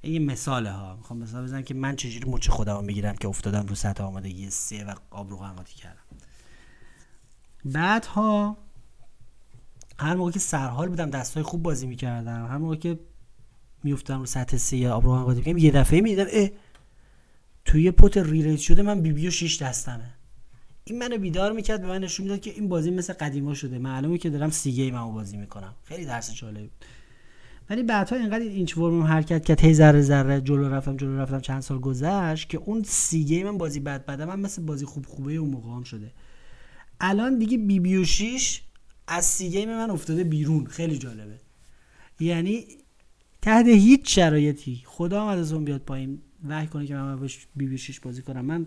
این 0.01 0.13
یه 0.13 0.19
مثاله 0.19 0.71
ها. 0.71 0.97
می‌خوام 0.97 1.19
مثال 1.19 1.45
بزنم 1.45 1.63
که 1.63 1.75
من 1.75 1.97
چجوری 1.97 2.31
مچ 2.31 2.49
خودم 2.49 2.85
می‌گیرم 2.85 3.17
که 3.17 3.29
افتادم 3.29 3.67
رو 3.67 3.75
سطح 3.75 4.05
آمادگی 4.05 4.51
سه 4.51 4.85
و 4.85 4.95
آب 5.11 5.37
روغن 5.37 5.59
قاطی 5.59 5.75
کردم. 5.75 6.03
بعدها 7.65 8.57
هر 9.99 10.15
موقع 10.15 10.31
که 10.31 10.39
سرحال 10.39 10.89
بودم 10.89 11.11
دستای 11.11 11.43
خوب 11.43 11.63
بازی 11.63 11.87
می‌کردم. 11.87 12.47
هر 12.47 12.57
موقع 12.57 12.77
که 12.77 12.99
میفتم 13.83 14.19
رو 14.19 14.27
سطح 14.27 14.57
سه 14.57 14.77
یا 14.77 14.95
آب 14.95 15.13
روغن 15.13 15.40
قاطی 15.40 15.61
یه 15.61 15.71
دفعه 15.71 16.01
می‌دیدم 16.01 16.27
اه 16.33 16.49
توی 17.65 17.91
pot 17.91 18.17
reraise 18.17 18.61
شده 18.61 18.83
من 18.83 19.01
بی 19.01 19.13
بی 19.13 19.29
و 19.29 19.31
6 19.31 19.63
دستمه. 19.63 20.14
این 20.87 20.99
منو 20.99 21.19
بیدار 21.19 21.53
می‌کرد 21.53 21.81
به 21.81 21.89
من 21.89 22.05
نشون 22.05 22.25
می‌داد 22.25 22.41
که 22.41 22.51
این 22.51 22.69
بازی 22.69 22.91
مثل 22.91 23.13
قدیما 23.13 23.55
شده. 23.55 23.79
معلومه 23.79 24.19
که 24.19 24.31
دارم 24.31 24.51
C 24.51 24.73
game 24.73 25.13
بازی 25.13 25.37
می‌کنم. 25.37 25.75
خیلی 25.85 26.05
درس 26.05 26.35
جالب 26.35 26.61
بود. 26.61 26.85
ولی 27.71 27.83
بعدها 27.83 28.17
اینقدر 28.17 28.45
inchworm 28.45 29.03
حرکت 29.03 29.45
کرد 29.45 29.61
هی 29.61 29.75
ذره 29.75 30.03
ذره 30.03 30.41
جلو 30.41 30.69
رفتم 30.69 30.97
جلو 30.97 31.19
رفتم 31.19 31.41
چند 31.41 31.61
سال 31.61 31.79
گذشت 31.79 32.49
که 32.49 32.59
اون 32.59 32.83
C 32.83 33.25
game 33.25 33.59
بازی 33.59 33.81
بد 33.81 34.07
بده 34.07 34.25
من 34.25 34.41
مثل 34.41 34.63
بازی 34.63 34.85
خوب 34.85 35.07
خوبه 35.07 35.35
اون 35.35 35.51
موقع 35.51 35.71
هم 35.71 35.83
شده. 35.83 36.13
الان 37.01 37.39
دیگه 37.39 37.59
بی 37.59 37.81
بی 37.81 37.97
و 37.97 38.05
شیش 38.05 38.63
از 39.09 39.25
C 39.25 39.51
game 39.51 39.69
من 39.69 39.91
افتاده 39.91 40.25
بیرون. 40.25 40.67
خیلی 40.67 40.99
جالبه. 40.99 41.39
یعنی 42.21 42.65
تحت 43.43 43.67
هیچ 43.67 44.15
شرایطی 44.15 44.83
خدا 44.85 45.23
هم 45.23 45.29
از 45.29 45.53
اون 45.53 45.65
بیاد 45.65 45.81
پایین. 45.81 46.19
وحی 46.49 46.67
کنه 46.67 46.87
که 46.87 46.95
من 46.95 47.17
باش 47.17 47.47
بی 47.57 47.67
بی 47.67 47.79
شیش 47.79 48.01
بازی 48.01 48.23
کنم. 48.23 48.45
من 48.45 48.67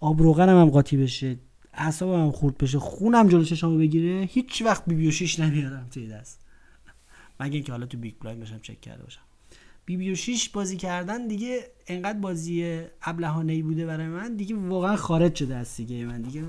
آب 0.00 0.22
روغنم 0.22 0.60
هم 0.60 0.70
قاطی 0.70 0.96
بشه. 0.96 1.36
اعصابم 1.78 2.30
خورد 2.30 2.58
بشه 2.58 2.78
خونم 2.78 3.28
جلو 3.28 3.44
چشامو 3.44 3.78
بگیره 3.78 4.28
هیچ 4.30 4.62
وقت 4.62 4.82
بی 4.86 4.94
بی 4.94 5.08
و 5.08 5.10
شیش 5.10 5.40
نمیارم 5.40 5.86
توی 5.90 6.08
دست. 6.08 6.40
مگه 7.40 7.54
اینکه 7.54 7.72
حالا 7.72 7.86
تو 7.86 7.98
big 7.98 8.14
blind 8.20 8.40
باشم 8.40 8.58
چک 8.58 8.80
کرده 8.80 9.02
باشم. 9.02 9.20
بی 9.86 9.96
بی 9.96 10.10
و 10.10 10.14
6 10.14 10.48
بازی 10.48 10.76
کردن 10.76 11.26
دیگه 11.26 11.60
انقدر 11.86 12.18
بازی 12.18 12.82
ابلهانه 13.02 13.52
ای 13.52 13.62
بوده 13.62 13.86
برای 13.86 14.06
من 14.06 14.36
دیگه 14.36 14.56
واقعا 14.56 14.96
خارج 14.96 15.34
شده 15.34 15.56
از 15.56 15.76
دیگه 15.76 16.04
من. 16.04 16.22
دیگه 16.22 16.44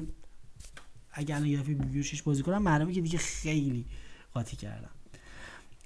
اگر 1.12 1.36
الان 1.36 1.48
یه 1.48 1.53
بی 1.53 1.58
بی 1.58 2.00
و 2.00 2.04
6 2.04 2.22
بازی 2.22 2.44
کنم 2.44 2.62
معلومه 2.62 2.94
که 2.94 3.02
دیگه 3.02 3.18
خیلی 3.18 3.86
قاطی 4.34 4.58
کردم 4.58 4.90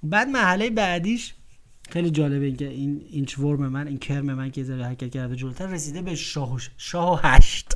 بعد 0.02 0.28
مرحله 0.28 0.70
بعدیش 0.70 1.34
خیلی 1.90 2.10
جالبه 2.10 2.46
اینکه 2.46 2.68
این 2.68 3.06
inchworm 3.10 3.68
من 3.68 3.88
این 3.88 3.98
کرم 3.98 4.34
من 4.34 4.50
که 4.50 4.64
ذره 4.64 4.84
حرکت 4.84 5.10
کرده 5.10 5.36
جلوتر 5.36 5.66
رسیده 5.66 6.02
به 6.02 6.14
شاه 6.14 6.58
شاه 6.76 7.20
هشت. 7.24 7.74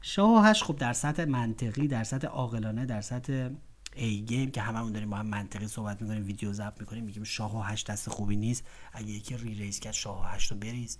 شاه 0.00 0.46
هشت 0.46 0.64
خب 0.64 0.76
در 0.76 0.92
سطح 0.92 1.24
منطقی 1.24 1.88
در 1.88 2.04
سطح 2.04 2.26
عاقلانه 2.26 2.86
در 2.86 3.00
سطح 3.00 3.48
A 3.96 4.20
game 4.20 4.50
که 4.50 4.60
هممون 4.60 4.92
داریم 4.92 5.10
با 5.10 5.16
هم 5.16 5.26
منطقی 5.26 5.68
صحبت 5.68 6.02
می‌کنیم 6.02 6.26
ویدیو 6.26 6.52
ضبط 6.52 6.80
می‌کنیم 6.80 7.04
میگیم 7.04 7.24
شاه 7.24 7.58
و 7.58 7.62
هشت 7.62 7.90
دست 7.90 8.08
خوبی 8.08 8.36
نیست. 8.36 8.64
اگه 8.92 9.10
یکی 9.10 9.36
reraise 9.36 9.80
کرد 9.80 9.92
شاه 9.92 10.20
و 10.20 10.24
هشت 10.24 10.52
رو 10.52 10.58
بریز. 10.58 10.98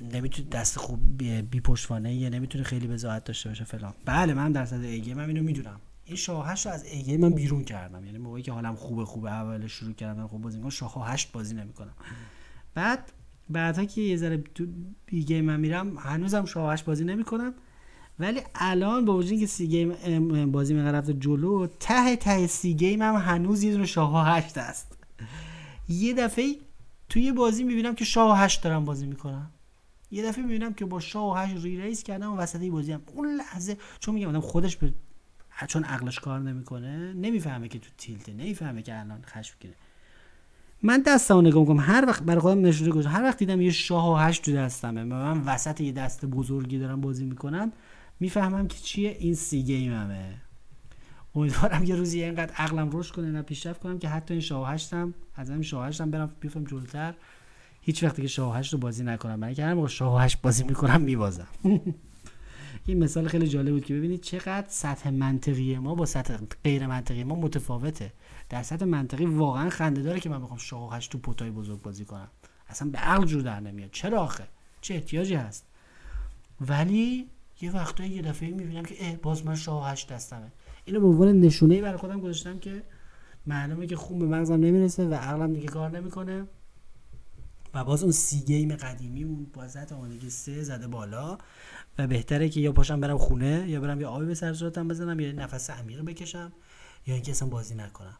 نمی‌تونه 0.00 0.48
دست 0.48 0.78
خوب 0.78 1.18
بی 1.50 1.60
پشتوانه 1.60 2.14
یا 2.14 2.28
نمی‌تونه 2.28 2.64
خیلی 2.64 2.86
بضاعت 2.86 3.24
داشته 3.24 3.48
باشه 3.48 3.64
فلان. 3.64 3.94
بله 4.04 4.34
من 4.34 4.52
در 4.52 4.64
سطح 4.64 4.76
A 4.76 5.00
game 5.00 5.20
هم 5.20 5.28
اینو 5.28 5.42
می‌دونم. 5.42 5.80
این 6.04 6.16
شاه 6.16 6.48
هشت 6.48 6.66
رو 6.66 6.72
از 6.72 6.84
A 6.84 7.02
game 7.02 7.20
من 7.20 7.30
بیرون 7.30 7.64
کردم. 7.64 8.04
یعنی 8.04 8.18
موقعی 8.18 8.42
که 8.42 8.52
حالم 8.52 8.74
خوبه 8.74 9.04
خوبه 9.04 9.30
اول 9.30 9.66
شروع 9.66 9.92
کردم 9.92 10.26
خوب 10.26 10.42
بازی 10.42 10.56
می‌کنم 10.56 10.70
شاه 10.70 11.10
هشت 11.10 11.32
بازی 11.32 11.54
نمی‌کنم. 11.54 11.94
بعد 12.74 13.12
بعدها 13.50 13.84
که 13.84 14.00
یه 14.00 14.16
ذره 14.16 14.36
تو 14.54 14.66
B 15.06 15.24
game 15.24 15.44
من 15.44 15.60
میرم 15.60 15.98
هنوزم 15.98 16.44
شاه 16.44 16.72
هشت 16.72 16.84
بازی 16.84 17.04
نمی‌کنم. 17.04 17.54
ولی 18.18 18.40
الان 18.54 19.04
با 19.04 19.16
وجود 19.16 19.30
اینکه 19.30 19.46
C 19.46 19.68
game 19.68 20.52
بازی 20.52 20.74
من 20.74 20.94
رفته 20.94 21.14
جلو 21.14 21.66
ته 21.66 22.16
ته 22.16 22.46
C 22.46 22.74
game 22.74 23.02
هم 23.02 23.14
هنوز 23.14 23.62
یه 23.62 23.72
دونه 23.72 23.86
شاه 23.86 24.28
هشت 24.28 24.58
است 24.58 24.98
یه 25.88 26.14
دفعه 26.14 26.56
توی 27.08 27.32
بازی 27.32 27.64
می‌بینم 27.64 27.94
که 27.94 28.04
شاه 28.04 28.38
هشت 28.38 28.62
دارم 28.62 28.84
بازی 28.84 29.06
می‌کنم. 29.06 29.50
یه 30.10 30.22
دفعه 30.22 30.44
می‌بینم 30.44 30.74
که 30.74 30.84
با 30.84 31.00
شاه 31.00 31.40
هشت 31.40 31.64
ری 31.64 31.82
ریس 31.82 32.02
کردم 32.02 32.32
و 32.32 32.36
وسط 32.36 32.60
بازی 32.60 32.92
هم. 32.92 33.02
اون 33.14 33.34
لحظه 33.34 33.76
چون 34.00 34.14
میگم 34.14 34.28
آدم 34.28 34.40
خودش 34.40 34.76
به 34.76 34.94
چون 35.66 35.84
عقلش 35.84 36.20
کار 36.20 36.40
نمی‌کنه 36.40 37.12
نمی‌فهمه 37.12 37.68
که 37.68 37.78
تو 37.78 37.88
تیلته 37.98 38.32
نمی‌فهمه 38.32 38.82
که 38.82 39.00
الان 39.00 39.22
خشم 39.26 39.54
کنه 39.62 39.72
من 40.82 41.02
دستمو 41.06 41.40
نگاه 41.42 41.60
می‌کنم. 41.60 41.80
هر 41.80 42.04
وقت 42.08 42.22
برای 42.22 42.40
خودم 42.40 42.66
نشونه 42.66 42.90
گذاشتم. 42.90 43.10
هر 43.10 43.22
وقت 43.22 43.38
دیدم 43.38 43.60
یه 43.60 43.70
شاه 43.70 44.12
و 44.12 44.16
هشت 44.16 44.44
تو 44.44 44.52
دستمه 44.52 45.04
من 45.04 45.40
وسط 45.40 45.80
یه 45.80 45.92
دست 45.92 46.24
بزرگی 46.24 46.78
دارم 46.78 47.00
بازی 47.00 47.24
می‌کنم 47.24 47.72
می‌فهمم 48.20 48.68
که 48.68 48.78
چیه 48.78 49.16
این 49.18 49.34
سی 49.34 49.62
گیممه. 49.62 50.34
امیدوارم 51.34 51.84
یه 51.84 51.94
روزی 51.94 52.22
اینقدر 52.22 52.52
عقلم 52.56 52.90
رشد 52.92 53.14
کنه 53.14 53.30
نه 53.30 53.42
پیشرفت 53.42 53.80
کنم 53.80 53.98
که 53.98 54.08
حتی 54.08 54.34
این 54.34 54.40
شاه 54.40 54.70
هشتم 54.70 55.14
از 55.36 55.50
این 55.50 55.62
شاه 55.62 55.88
هشتم 55.88 56.10
برم 56.10 56.30
بیفهم 56.40 56.64
جلوتر. 56.64 57.14
هیچ 57.80 58.04
وقتی 58.04 58.22
که 58.22 58.28
شاه 58.28 58.58
هشت 58.58 58.72
رو 58.72 58.78
بازی 58.78 59.04
نکنم. 59.04 59.34
من 59.34 59.54
که 59.54 59.64
هر 59.64 59.74
موقع 59.74 59.88
شاه 59.88 60.22
هشت 60.22 60.42
بازی 60.42 60.64
می‌کنم 60.64 61.00
میبازم. 61.00 61.46
این 62.86 63.04
مثال 63.04 63.28
خیلی 63.28 63.48
جالب 63.48 63.70
بود 63.70 63.84
که 63.84 63.94
ببینید 63.94 64.20
چقدر 64.20 64.66
سطح 64.68 65.10
منطقی 65.10 65.78
ما 65.78 65.94
با 65.94 66.06
سطح 66.06 66.36
غیر 66.64 66.86
منطقی 66.86 67.24
ما 67.24 67.34
متفاوته. 67.34 68.12
در 68.48 68.62
سطح 68.62 68.84
منطقی 68.84 69.26
واقعا 69.26 69.70
خنده 69.70 70.02
داره 70.02 70.20
که 70.20 70.28
من 70.28 70.42
بخوام 70.42 70.58
شاه 70.58 70.96
هشت 70.96 71.12
تو 71.12 71.18
پوتای 71.18 71.50
بزرگ 71.50 71.82
بازی 71.82 72.04
کنم. 72.04 72.28
اصلا 72.68 72.90
به 72.90 72.98
عقل 72.98 73.24
جور 73.24 73.42
در 73.42 73.60
نمیاد. 73.60 73.90
چرا 73.90 74.20
آخه؟ 74.20 74.48
چه 74.80 74.94
احتیاجی 74.94 75.34
هست؟ 75.34 75.66
ولی 76.60 77.30
یه 77.60 77.72
وقتایی 77.72 78.10
یه 78.10 78.22
دفعه 78.22 78.50
می‌بینم 78.50 78.84
که 78.84 78.94
اه 78.98 79.16
باز 79.16 79.46
من 79.46 79.54
شاه 79.54 79.90
هشت 79.90 80.12
دستمه. 80.12 80.52
اینو 80.84 81.00
به 81.00 81.06
عنوان 81.06 81.40
نشونه 81.40 81.82
برای 81.82 81.96
خودم 81.96 82.20
گذاشتم 82.20 82.58
که 82.58 82.82
معلومه 83.46 83.86
که 83.86 83.96
خون 83.96 84.18
به 84.18 84.26
مغزم 84.26 84.54
نمی‌رسه 84.54 85.08
و 85.08 85.14
عقلم 85.14 85.52
دیگه 85.52 85.66
کار 85.66 85.90
نمی‌کنه. 85.90 86.46
و 87.74 87.84
باز 87.84 88.02
اون 88.02 88.12
سی 88.12 88.40
گیم 88.40 88.76
قدیمی 88.76 89.24
اون 89.24 89.46
بازت 89.52 89.92
آمادگی 89.92 90.30
سه 90.30 90.62
زده 90.62 90.88
بالا 90.88 91.38
و 91.98 92.06
بهتره 92.06 92.48
که 92.48 92.60
یا 92.60 92.72
پاشم 92.72 93.00
برم 93.00 93.18
خونه 93.18 93.64
یا 93.68 93.80
برم 93.80 94.00
یه 94.00 94.06
آبی 94.06 94.26
به 94.26 94.34
سر 94.34 94.54
صورتم 94.54 94.88
بزنم 94.88 95.20
یا 95.20 95.32
نفس 95.32 95.70
عمیق 95.70 96.04
بکشم 96.04 96.52
یا 97.06 97.14
اینکه 97.14 97.30
اصلا 97.30 97.48
بازی 97.48 97.74
نکنم. 97.74 98.18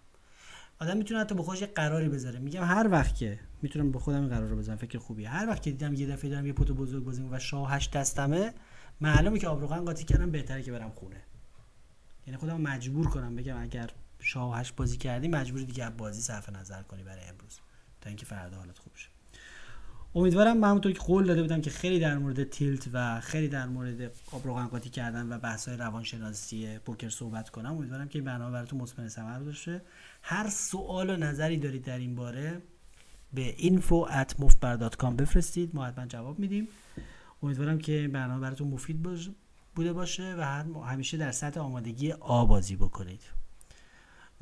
آدم 0.80 0.96
می‌تونه 0.96 1.20
حتی 1.20 1.34
به 1.34 1.42
خودش 1.42 1.62
قراری 1.62 2.08
بذاره. 2.08 2.38
میگم 2.38 2.64
هر 2.64 2.88
وقت 2.90 3.14
که 3.14 3.38
می‌تونم 3.62 3.92
به 3.92 3.98
خودم 3.98 4.28
قرار 4.28 4.48
رو 4.48 4.56
بزنم 4.56 4.76
فکر 4.76 4.98
خوبیه. 4.98 5.28
هر 5.28 5.48
وقت 5.48 5.62
که 5.62 5.70
دیدم 5.70 5.94
یه 5.94 6.06
دفعه 6.06 6.30
دارم 6.30 6.46
یه 6.46 6.52
پوت 6.52 6.72
بزرگ 6.72 7.04
بازی 7.04 7.22
و 7.30 7.38
شاه 7.38 7.72
هشت 7.72 7.90
دستمه 7.90 8.54
معلومه 9.00 9.38
که 9.38 9.48
آبروغن 9.48 9.84
قاطی 9.84 10.04
کردم 10.04 10.30
بهتره 10.30 10.62
که 10.62 10.72
برم 10.72 10.90
خونه. 10.90 11.20
یعنی 12.26 12.38
خودم 12.38 12.60
مجبور 12.60 13.08
کنم 13.08 13.36
بگم 13.36 13.62
اگر 13.62 13.90
شاه 14.20 14.58
هشت 14.58 14.76
بازی 14.76 14.96
کردی 14.96 15.28
مجبوری 15.28 15.64
دیگه 15.64 15.90
بازی 15.90 16.20
صرف 16.20 16.48
نظر 16.48 16.82
کنی 16.82 17.02
برای 17.02 17.24
امروز. 17.24 17.58
تا 18.00 18.08
اینکه 18.10 18.26
فردا 18.26 18.56
حالت 18.56 18.78
خوب 18.78 18.92
شه. 18.96 19.08
امیدوارم 20.14 20.56
من 20.56 20.68
همونطور 20.68 20.92
که 20.92 20.98
قول 20.98 21.26
داده 21.26 21.42
بودم 21.42 21.60
که 21.60 21.70
خیلی 21.70 22.00
در 22.00 22.18
مورد 22.18 22.44
تیلت 22.44 22.88
و 22.92 23.20
خیلی 23.20 23.48
در 23.48 23.66
مورد 23.66 24.02
آب 24.32 24.46
روغن 24.46 24.66
قاطی 24.66 24.90
کردن 24.90 25.32
و 25.32 25.38
بحث 25.38 25.68
های 25.68 25.76
روانشناسی 25.76 26.78
پوکر 26.78 27.08
صحبت 27.08 27.50
کنم 27.50 27.76
امیدوارم 27.76 28.08
که 28.08 28.18
این 28.18 28.24
برنامه 28.24 28.52
براتون 28.52 28.80
مثمر 28.80 29.08
ثمر 29.08 29.38
باشه. 29.38 29.82
هر 30.22 30.48
سوال 30.48 31.10
و 31.10 31.16
نظری 31.16 31.56
دارید 31.56 31.84
در 31.84 31.98
این 31.98 32.14
باره 32.14 32.62
به 33.32 33.54
info@mofbar.com 33.58 35.12
بفرستید. 35.18 35.74
ما 35.74 35.86
حتما 35.86 36.06
جواب 36.06 36.38
میدیم. 36.38 36.68
امیدوارم 37.42 37.78
که 37.78 37.92
این 37.92 38.12
برنامه 38.12 38.40
براتون 38.40 38.68
مفید 38.68 39.02
بوده 39.74 39.92
باشه 39.92 40.34
و 40.38 40.42
همیشه 40.82 41.16
در 41.16 41.32
سطح 41.32 41.60
آمادگی 41.60 42.12
آبازی 42.12 42.76
بکنید. 42.76 43.22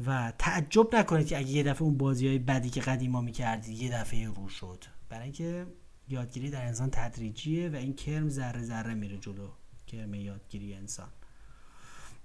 و 0.06 0.32
تعجب 0.38 0.96
نکنید 0.96 1.26
که 1.26 1.38
اگه 1.38 1.48
یه 1.48 1.62
دفعه 1.62 1.82
اون 1.82 1.96
بازی 1.96 2.28
های 2.28 2.38
بدی 2.38 2.70
که 2.70 2.80
قدیما 2.80 3.20
می‌کردید 3.20 3.82
یه 3.82 3.92
دفعه 3.92 4.26
رو 4.28 4.48
شد. 4.48 4.95
برای 5.08 5.24
اینکه 5.24 5.66
یادگیری 6.08 6.50
در 6.50 6.66
انسان 6.66 6.90
تدریجیه 6.92 7.68
و 7.68 7.74
این 7.76 7.94
کرم 7.94 8.28
ذره 8.28 8.62
ذره 8.62 8.94
میره 8.94 9.18
جلو 9.18 9.48
کرم 9.86 10.14
یادگیری 10.14 10.74
انسان. 10.74 11.08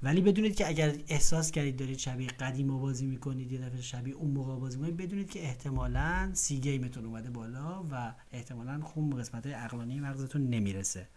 ولی 0.04 0.22
بدونید 0.22 0.56
که 0.56 0.68
اگر 0.68 0.96
احساس 1.08 1.52
کردید 1.52 1.78
دارید 1.78 1.98
شبیه 1.98 2.28
قدیم 2.28 2.80
بازی 2.80 3.06
می‌کنید 3.06 3.52
یه 3.52 3.60
دفعه 3.60 3.82
شبیه 3.82 4.14
اون 4.14 4.32
موقع 4.32 4.56
بازی 4.56 4.78
می‌کنید 4.78 4.98
بدونید 4.98 5.30
که 5.30 5.44
احتمالا 5.44 6.32
سی 6.34 6.60
گیمتون 6.60 7.06
اومده 7.06 7.30
بالا 7.30 7.84
و 7.92 8.14
احتمالا 8.32 8.82
خون 8.82 9.10
به 9.10 9.16
قسمت 9.16 9.46
های 9.46 10.00
مغزتون 10.00 10.50
نمی‌رسه. 10.50 11.08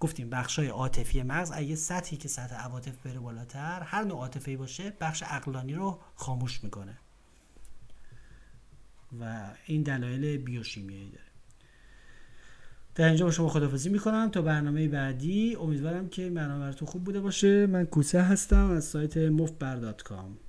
گفتیم 0.00 0.30
بخش 0.30 0.58
های 0.58 0.68
عاطفی 0.68 1.22
مغز 1.22 1.52
اگه 1.54 1.76
سطحی 1.76 2.16
که 2.16 2.28
سطح 2.28 2.54
عواطف 2.54 3.06
بره 3.06 3.20
بالاتر 3.20 3.82
هر 3.82 4.04
نوع 4.04 4.18
عاطفی 4.18 4.56
باشه 4.56 4.92
بخش 5.00 5.22
عقلانی 5.22 5.74
رو 5.74 6.00
خاموش 6.14 6.64
می‌کنه. 6.64 6.98
و 9.20 9.50
این 9.66 9.82
دلایل 9.82 10.36
بیوشیمیایی 10.36 11.10
داره. 11.10 11.24
در 12.94 13.08
اینجا 13.08 13.24
با 13.24 13.30
شما 13.30 13.48
خدافزی 13.48 13.88
می‌کنم. 13.88 14.28
تا 14.32 14.42
برنامه 14.42 14.88
بعدی 14.88 15.54
امیدوارم 15.54 16.08
که 16.08 16.30
برنامه 16.30 16.60
براتون 16.60 16.88
خوب 16.88 17.04
بوده 17.04 17.20
باشه. 17.20 17.66
من 17.66 17.84
کوسه 17.84 18.22
هستم 18.22 18.70
از 18.70 18.84
سایت 18.84 19.16
مفبر.com 19.16 20.47